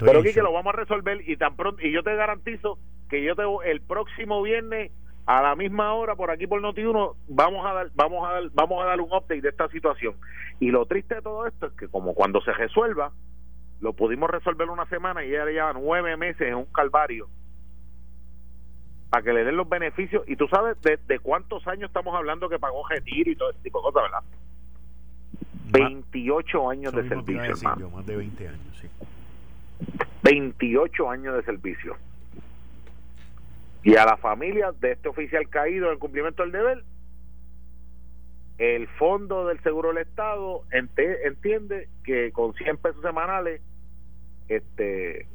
Pero 0.00 0.18
aquí 0.18 0.34
que 0.34 0.42
lo 0.42 0.52
vamos 0.52 0.74
a 0.74 0.78
resolver 0.78 1.22
y 1.24 1.36
tan 1.36 1.54
pronto, 1.54 1.86
y 1.86 1.92
yo 1.92 2.02
te 2.02 2.16
garantizo 2.16 2.80
que 3.08 3.22
yo 3.22 3.36
te 3.36 3.44
el 3.70 3.80
próximo 3.80 4.42
viernes 4.42 4.90
a 5.26 5.40
la 5.40 5.54
misma 5.54 5.94
hora 5.94 6.16
por 6.16 6.32
aquí 6.32 6.48
por 6.48 6.60
Noti1 6.60 7.14
vamos 7.28 7.64
a 7.64 7.74
dar 7.74 7.90
vamos 7.94 8.28
a 8.28 8.32
dar 8.32 8.50
vamos 8.54 8.82
a 8.82 8.86
dar 8.86 9.00
un 9.00 9.12
update 9.12 9.40
de 9.40 9.50
esta 9.50 9.68
situación. 9.68 10.16
Y 10.58 10.72
lo 10.72 10.84
triste 10.86 11.14
de 11.14 11.22
todo 11.22 11.46
esto 11.46 11.66
es 11.66 11.72
que 11.74 11.86
como 11.86 12.12
cuando 12.12 12.40
se 12.40 12.52
resuelva 12.52 13.12
lo 13.80 13.92
pudimos 13.92 14.28
resolver 14.30 14.68
una 14.68 14.86
semana 14.86 15.24
y 15.24 15.28
ella 15.28 15.46
lleva 15.46 15.72
nueve 15.74 16.16
meses 16.16 16.48
en 16.48 16.56
un 16.56 16.66
calvario 16.66 17.28
para 19.16 19.24
que 19.24 19.32
le 19.32 19.44
den 19.44 19.56
los 19.56 19.66
beneficios. 19.66 20.24
Y 20.26 20.36
tú 20.36 20.46
sabes 20.46 20.76
de, 20.82 21.18
cuántos 21.20 21.66
años 21.66 21.88
estamos 21.88 22.14
hablando 22.14 22.50
que 22.50 22.58
pagó 22.58 22.86
retiro 22.86 23.30
y 23.30 23.34
todo 23.34 23.48
ese 23.48 23.60
tipo 23.60 23.78
de 23.78 23.84
cosas, 23.84 24.02
¿verdad? 24.02 24.22
28 25.70 26.68
años 26.70 26.92
de 26.92 27.08
servicio, 27.08 27.54
hermano. 27.56 27.88
más 27.88 28.04
de 28.04 28.14
20 28.14 28.48
años, 28.48 28.78
sí. 28.78 28.88
28 30.22 31.10
años 31.10 31.34
de 31.34 31.42
servicio. 31.44 31.96
Y 33.84 33.96
a 33.96 34.04
la 34.04 34.18
familia 34.18 34.72
de 34.72 34.92
este 34.92 35.08
oficial 35.08 35.48
caído 35.48 35.90
en 35.90 35.98
cumplimiento 35.98 36.42
del 36.42 36.52
deber, 36.52 36.84
el 38.58 38.86
Fondo 38.98 39.46
del 39.46 39.62
Seguro 39.62 39.94
del 39.94 40.06
Estado 40.06 40.60
entiende 40.72 41.88
que 42.04 42.32
con 42.32 42.52
100 42.52 42.76
pesos 42.76 43.00
semanales 43.00 43.62
este 44.48 45.26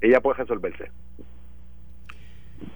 ella 0.00 0.20
puede 0.20 0.38
resolverse. 0.38 0.92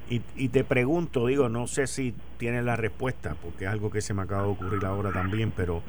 Y, 0.09 0.23
y, 0.37 0.49
te 0.49 0.63
pregunto, 0.63 1.27
digo, 1.27 1.49
no 1.49 1.67
sé 1.67 1.87
si 1.87 2.15
tienes 2.39 2.65
la 2.65 2.77
respuesta, 2.77 3.35
porque 3.43 3.65
es 3.65 3.71
algo 3.71 3.91
que 3.91 4.01
se 4.01 4.15
me 4.15 4.23
acaba 4.23 4.43
de 4.43 4.49
ocurrir 4.51 4.85
ahora 4.85 5.11
también, 5.11 5.53
pero 5.57 5.83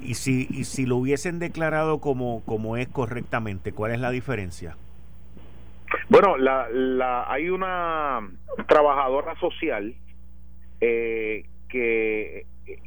y 0.00 0.14
si, 0.14 0.46
y 0.50 0.64
si 0.64 0.86
lo 0.86 0.96
hubiesen 0.96 1.38
declarado 1.38 2.00
como, 2.00 2.42
como 2.44 2.76
es 2.76 2.88
correctamente, 2.88 3.72
¿cuál 3.72 3.92
es 3.92 4.00
la 4.00 4.10
diferencia? 4.10 4.76
Bueno, 6.08 6.36
la, 6.36 6.68
la, 6.70 7.30
hay 7.30 7.50
una 7.50 8.20
trabajadora 8.66 9.38
social 9.40 9.94
eh, 10.80 11.44
que 11.68 12.46
eh, 12.66 12.78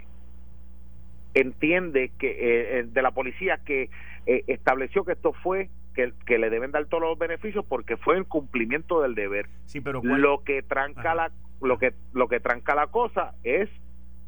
entiende 1.33 2.11
que 2.17 2.79
eh, 2.79 2.83
de 2.83 3.01
la 3.01 3.11
policía 3.11 3.59
que 3.65 3.89
estableció 4.25 5.03
que 5.03 5.13
esto 5.13 5.33
fue 5.33 5.69
que, 5.93 6.13
que, 6.25 6.37
le 6.37 6.49
deben 6.49 6.71
dar 6.71 6.85
todos 6.85 7.03
los 7.03 7.17
beneficios 7.17 7.65
porque 7.65 7.97
fue 7.97 8.17
el 8.17 8.25
cumplimiento 8.25 9.01
del 9.01 9.15
deber. 9.15 9.49
Sí, 9.65 9.81
pero 9.81 10.01
lo 10.03 10.43
que 10.43 10.61
tranca 10.63 11.15
la 11.15 11.31
lo 11.61 11.77
que 11.77 11.93
lo 12.13 12.27
que 12.27 12.39
tranca 12.39 12.75
la 12.75 12.87
cosa 12.87 13.35
es 13.43 13.69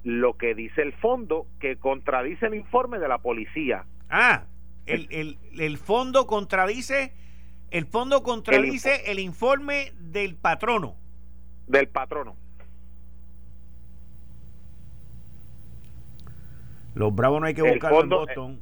lo 0.03 0.38
que 0.38 0.53
dice 0.53 0.82
el 0.82 0.93
fondo 0.93 1.47
que 1.59 1.78
contradice 1.78 2.47
el 2.47 2.55
informe 2.55 2.99
de 2.99 3.07
la 3.07 3.20
policía. 3.20 3.86
Ah, 4.09 4.43
el, 4.86 5.07
el, 5.11 5.38
el 5.57 5.78
fondo 5.78 6.28
contradice 6.28 7.14
el 7.74 7.88
fondo 7.88 8.22
contradice 8.22 9.11
el, 9.11 9.18
informe 9.18 9.93
del 9.97 10.36
patrono. 10.36 10.95
Del 11.66 11.88
patrono. 11.88 12.36
Los 16.93 17.16
Bravos 17.16 17.41
no 17.41 17.47
hay 17.47 17.55
que 17.55 17.64
buscarlo 17.64 18.01
en 18.01 18.09
Boston. 18.09 18.59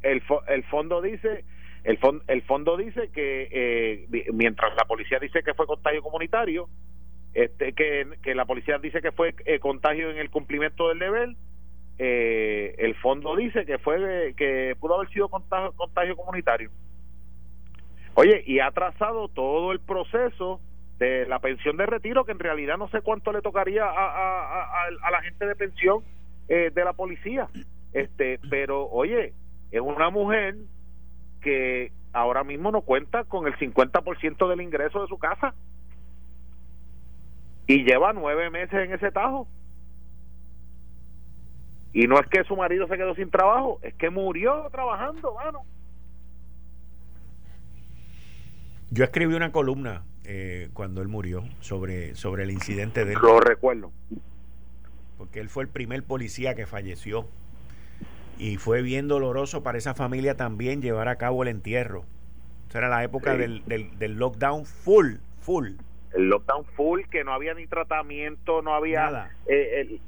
El, 0.00 0.22
el 0.48 0.64
fondo 0.64 1.02
dice 1.02 1.44
el, 1.84 1.98
el 2.28 2.42
fondo 2.42 2.76
dice 2.76 3.10
que 3.12 3.48
eh, 3.50 4.24
mientras 4.32 4.74
la 4.76 4.84
policía 4.84 5.18
dice 5.18 5.42
que 5.42 5.54
fue 5.54 5.66
contagio 5.66 6.02
comunitario, 6.02 6.68
este, 7.34 7.72
que, 7.72 8.06
que 8.22 8.34
la 8.34 8.44
policía 8.44 8.78
dice 8.78 9.00
que 9.00 9.10
fue 9.10 9.34
eh, 9.46 9.58
contagio 9.58 10.10
en 10.10 10.18
el 10.18 10.30
cumplimiento 10.30 10.88
del 10.88 11.00
deber, 11.00 11.30
eh, 11.98 12.74
el 12.78 12.94
fondo 12.96 13.34
dice 13.36 13.66
que 13.66 13.78
fue 13.78 14.34
que 14.36 14.76
pudo 14.78 14.96
haber 14.96 15.08
sido 15.10 15.28
contagio, 15.28 15.72
contagio 15.72 16.16
comunitario. 16.16 16.70
Oye, 18.14 18.44
y 18.46 18.60
ha 18.60 18.70
trazado 18.70 19.28
todo 19.28 19.72
el 19.72 19.80
proceso 19.80 20.60
de 20.98 21.26
la 21.26 21.40
pensión 21.40 21.76
de 21.78 21.86
retiro, 21.86 22.24
que 22.24 22.32
en 22.32 22.38
realidad 22.38 22.76
no 22.76 22.88
sé 22.90 23.00
cuánto 23.00 23.32
le 23.32 23.40
tocaría 23.40 23.84
a, 23.84 24.86
a, 24.86 25.10
la 25.10 25.22
gente 25.22 25.46
de 25.46 25.56
pensión 25.56 26.04
de 26.46 26.84
la 26.84 26.92
policía. 26.92 27.48
Este, 27.94 28.38
pero 28.50 28.86
oye, 28.90 29.32
es 29.70 29.80
una 29.80 30.10
mujer 30.10 30.56
que 31.42 31.92
ahora 32.12 32.44
mismo 32.44 32.70
no 32.70 32.82
cuenta 32.82 33.24
con 33.24 33.46
el 33.46 33.56
50% 33.56 34.48
del 34.48 34.60
ingreso 34.60 35.02
de 35.02 35.08
su 35.08 35.18
casa 35.18 35.54
y 37.66 37.84
lleva 37.84 38.12
nueve 38.12 38.50
meses 38.50 38.74
en 38.74 38.92
ese 38.92 39.10
tajo. 39.10 39.46
Y 41.92 42.06
no 42.06 42.18
es 42.18 42.26
que 42.28 42.42
su 42.44 42.56
marido 42.56 42.86
se 42.88 42.96
quedó 42.96 43.14
sin 43.14 43.30
trabajo, 43.30 43.78
es 43.82 43.94
que 43.94 44.08
murió 44.08 44.68
trabajando, 44.70 45.34
mano. 45.34 45.60
Yo 48.90 49.04
escribí 49.04 49.34
una 49.34 49.52
columna 49.52 50.04
eh, 50.24 50.68
cuando 50.72 51.02
él 51.02 51.08
murió 51.08 51.44
sobre, 51.60 52.14
sobre 52.14 52.44
el 52.44 52.50
incidente 52.50 53.04
de 53.04 53.12
él. 53.12 53.18
Lo 53.22 53.40
recuerdo. 53.40 53.90
Porque 55.18 55.40
él 55.40 55.48
fue 55.48 55.64
el 55.64 55.68
primer 55.68 56.02
policía 56.02 56.54
que 56.54 56.66
falleció 56.66 57.28
y 58.42 58.56
fue 58.56 58.82
bien 58.82 59.06
doloroso 59.06 59.62
para 59.62 59.78
esa 59.78 59.94
familia 59.94 60.36
también 60.36 60.82
llevar 60.82 61.06
a 61.06 61.16
cabo 61.16 61.44
el 61.44 61.48
entierro. 61.48 62.04
Esa 62.68 62.78
era 62.78 62.88
la 62.88 63.04
época 63.04 63.36
del, 63.36 63.62
del, 63.66 63.96
del, 64.00 64.14
lockdown 64.14 64.66
full, 64.66 65.18
full. 65.38 65.74
El 66.14 66.28
lockdown 66.28 66.64
full, 66.76 67.02
que 67.10 67.24
no 67.24 67.32
había 67.32 67.54
ni 67.54 67.66
tratamiento, 67.66 68.62
no 68.62 68.74
había 68.74 69.04
Nada. 69.04 69.30
Eh, 69.46 69.98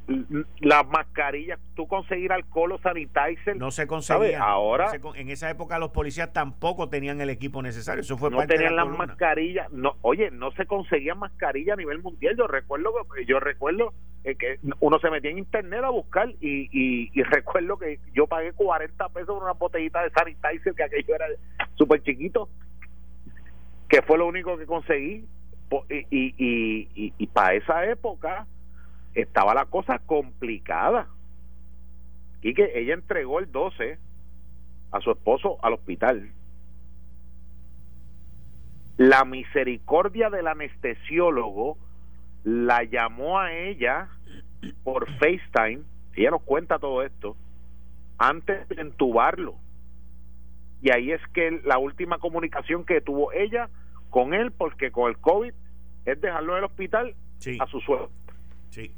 las 0.61 0.87
mascarillas, 0.87 1.59
tú 1.75 1.87
conseguir 1.87 2.33
alcohol 2.33 2.73
o 2.73 2.79
sanitizer. 2.79 3.57
No 3.57 3.71
se 3.71 3.87
conseguía. 3.87 4.43
Ahora. 4.43 4.91
en 5.15 5.31
esa 5.31 5.51
época 5.51 5.79
los 5.79 5.91
policías 5.91 6.33
tampoco 6.33 6.89
tenían 6.89 7.21
el 7.21 7.31
equipo 7.31 7.63
necesario. 7.63 8.03
Eso 8.03 8.19
fue 8.19 8.31
no 8.31 8.47
tenían 8.47 8.77
las 8.77 8.89
mascarillas. 8.89 9.71
No, 9.73 9.97
oye, 10.03 10.31
no 10.31 10.51
se 10.53 10.67
conseguían 10.67 11.19
mascarillas 11.19 11.75
a 11.75 11.77
nivel 11.77 12.03
mundial. 12.03 12.37
Yo 12.37 12.47
recuerdo, 12.47 12.93
yo 13.27 13.41
recuerdo 13.41 13.93
que 14.25 14.59
uno 14.81 14.99
se 15.01 15.11
metía 15.11 15.31
en 15.31 15.39
internet 15.39 15.85
a 15.85 15.91
buscar 15.91 16.31
y, 16.41 16.69
y, 16.73 17.23
recuerdo 17.25 17.79
que 17.79 18.01
yo 18.15 18.27
pagué 18.27 18.53
40 18.53 19.09
pesos 19.11 19.29
por 19.29 19.43
una 19.43 19.53
botellita 19.53 20.03
de 20.03 20.11
sanitizer 20.11 20.75
que 20.75 20.83
aquello 20.83 21.15
era 21.15 21.27
súper 21.75 22.03
chiquito 22.03 22.49
que 23.89 24.01
fue 24.03 24.17
lo 24.19 24.27
único 24.27 24.57
que 24.57 24.67
conseguí 24.67 25.27
y, 25.91 26.07
y, 26.11 26.89
y, 26.95 27.13
y 27.17 27.27
para 27.29 27.55
esa 27.55 27.85
época 27.87 28.47
estaba 29.15 29.55
la 29.55 29.67
cosa 29.67 29.99
complicada. 30.01 31.09
Y 32.43 32.55
que 32.55 32.73
ella 32.75 32.95
entregó 32.95 33.39
el 33.39 33.51
12 33.51 33.99
a 34.93 35.01
su 35.01 35.11
esposo 35.11 35.59
al 35.63 35.75
hospital. 35.75 36.31
La 38.97 39.25
misericordia 39.25 40.31
del 40.31 40.47
anestesiólogo 40.47 41.79
la 42.45 42.85
llamó 42.85 43.41
a 43.41 43.53
ella 43.53 44.09
por 44.85 45.11
FaceTime, 45.19 45.83
ella 46.15 46.31
nos 46.31 46.43
cuenta 46.43 46.79
todo 46.79 47.03
esto, 47.03 47.37
antes 48.19 48.69
de 48.69 48.81
entubarlo. 48.81 49.57
Y 50.81 50.91
ahí 50.91 51.11
es 51.11 51.21
que 51.33 51.61
la 51.65 51.79
última 51.79 52.19
comunicación 52.19 52.85
que 52.85 53.01
tuvo 53.01 53.33
ella 53.33 53.69
con 54.15 54.33
él, 54.33 54.53
porque 54.53 54.93
con 54.93 55.11
el 55.11 55.19
COVID, 55.19 55.53
es 56.05 56.21
dejarlo 56.21 56.53
en 56.53 56.59
el 56.59 56.65
hospital 56.67 57.17
a 57.59 57.67
su 57.67 57.81
suelo. 57.81 58.13
Sí. 58.71 58.93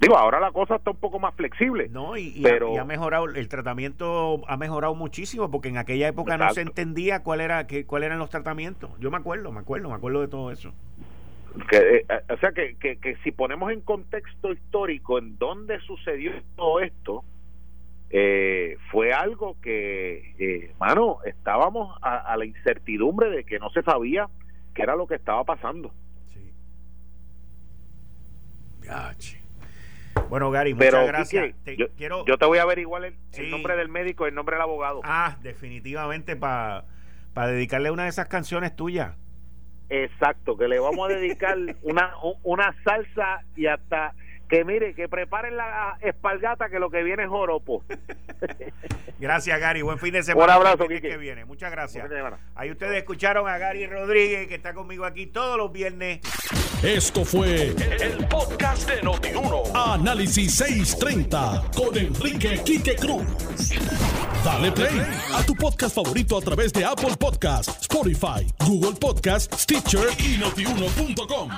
Digo, 0.00 0.18
ahora 0.18 0.40
la 0.40 0.50
cosa 0.50 0.74
está 0.74 0.90
un 0.90 0.96
poco 0.96 1.20
más 1.20 1.32
flexible. 1.36 1.88
No, 1.88 2.16
y, 2.16 2.40
pero, 2.42 2.76
ha, 2.76 2.84
mejorado, 2.84 3.26
el 3.26 3.46
tratamiento 3.46 4.42
ha 4.48 4.56
mejorado 4.56 4.96
muchísimo, 4.96 5.48
porque 5.48 5.68
en 5.68 5.78
aquella 5.78 6.08
época 6.08 6.36
no 6.36 6.50
se 6.50 6.62
entendía 6.62 7.22
cuál 7.22 7.40
era, 7.40 7.68
qué, 7.68 7.86
cuál 7.86 8.02
eran 8.02 8.18
los 8.18 8.30
tratamientos. 8.30 8.90
Yo 8.98 9.12
me 9.12 9.18
acuerdo, 9.18 9.52
me 9.52 9.60
acuerdo, 9.60 9.90
me 9.90 9.94
acuerdo 9.94 10.22
de 10.22 10.28
todo 10.28 10.50
eso. 10.50 10.74
Que, 11.70 11.76
eh, 11.76 12.06
eh, 12.08 12.32
o 12.34 12.36
sea, 12.38 12.50
que, 12.50 12.74
que, 12.76 13.16
si 13.22 13.30
ponemos 13.30 13.70
en 13.70 13.80
contexto 13.80 14.52
histórico 14.52 15.20
en 15.20 15.38
dónde 15.38 15.78
sucedió 15.82 16.32
todo 16.56 16.80
esto, 16.80 17.22
eh, 18.10 18.76
fue 18.90 19.12
algo 19.12 19.60
que, 19.60 20.34
eh, 20.38 20.74
mano, 20.78 21.18
estábamos 21.24 21.98
a, 22.02 22.36
la 22.36 22.44
incertidumbre 22.44 23.30
de 23.30 23.44
que 23.44 23.58
no 23.58 23.70
se 23.70 23.82
sabía 23.82 24.28
qué 24.74 24.82
era 24.82 24.96
lo 24.96 25.06
que 25.06 25.16
estaba 25.16 25.44
pasando. 25.44 25.92
Sí. 26.32 26.52
Bueno, 30.28 30.50
Gary, 30.50 30.74
muchas 30.74 31.06
gracias. 31.06 31.54
yo, 31.76 31.88
quiero... 31.96 32.24
yo 32.26 32.38
te 32.38 32.46
voy 32.46 32.58
a 32.58 32.62
averiguar 32.62 33.04
el, 33.04 33.16
el 33.34 33.50
nombre 33.50 33.76
del 33.76 33.88
médico 33.88 34.24
y 34.26 34.28
el 34.28 34.34
nombre 34.34 34.56
del 34.56 34.62
abogado. 34.62 35.00
Ah, 35.04 35.36
definitivamente 35.42 36.36
para 36.36 36.84
para 37.36 37.48
dedicarle 37.48 37.90
una 37.90 38.04
de 38.04 38.08
esas 38.08 38.28
canciones 38.28 38.74
tuyas. 38.74 39.14
Exacto, 39.90 40.56
que 40.56 40.68
le 40.68 40.78
vamos 40.78 41.10
a 41.10 41.12
dedicar 41.12 41.58
una, 41.82 42.14
una 42.42 42.74
salsa 42.82 43.42
y 43.54 43.66
hasta 43.66 44.14
que 44.48 44.64
mire, 44.64 44.94
que 44.94 45.08
preparen 45.08 45.56
la 45.56 45.98
espalgata 46.00 46.68
que 46.68 46.78
lo 46.78 46.90
que 46.90 47.02
viene 47.02 47.24
es 47.24 47.28
joropo. 47.28 47.84
gracias, 49.18 49.58
Gary. 49.58 49.82
Buen 49.82 49.98
fin 49.98 50.12
de 50.12 50.22
semana. 50.22 50.58
Un 50.58 50.66
abrazo, 50.66 50.88
que 50.88 51.16
viene. 51.16 51.44
Muchas 51.44 51.70
gracias. 51.70 52.08
Ahí 52.54 52.70
ustedes 52.70 52.96
escucharon 52.98 53.48
a 53.48 53.58
Gary 53.58 53.86
Rodríguez, 53.86 54.48
que 54.48 54.54
está 54.54 54.74
conmigo 54.74 55.04
aquí 55.04 55.26
todos 55.26 55.56
los 55.56 55.72
viernes. 55.72 56.20
Esto 56.82 57.24
fue 57.24 57.68
el, 57.68 58.28
podcast 58.28 58.88
de 58.88 59.02
Notiuno. 59.02 59.62
Análisis 59.74 60.54
630 60.54 61.70
con 61.74 61.96
Enrique 61.96 62.60
Quique 62.64 62.96
Cruz. 62.96 63.24
Dale 64.44 64.70
play 64.70 65.00
a 65.34 65.42
tu 65.44 65.54
podcast 65.54 65.94
favorito 65.96 66.36
a 66.38 66.40
través 66.40 66.72
de 66.72 66.84
Apple 66.84 67.16
Podcasts, 67.18 67.80
Spotify, 67.80 68.46
Google 68.64 68.96
Podcasts, 69.00 69.62
Stitcher 69.62 70.08
y 70.18 70.38
notiuno.com. 70.38 71.50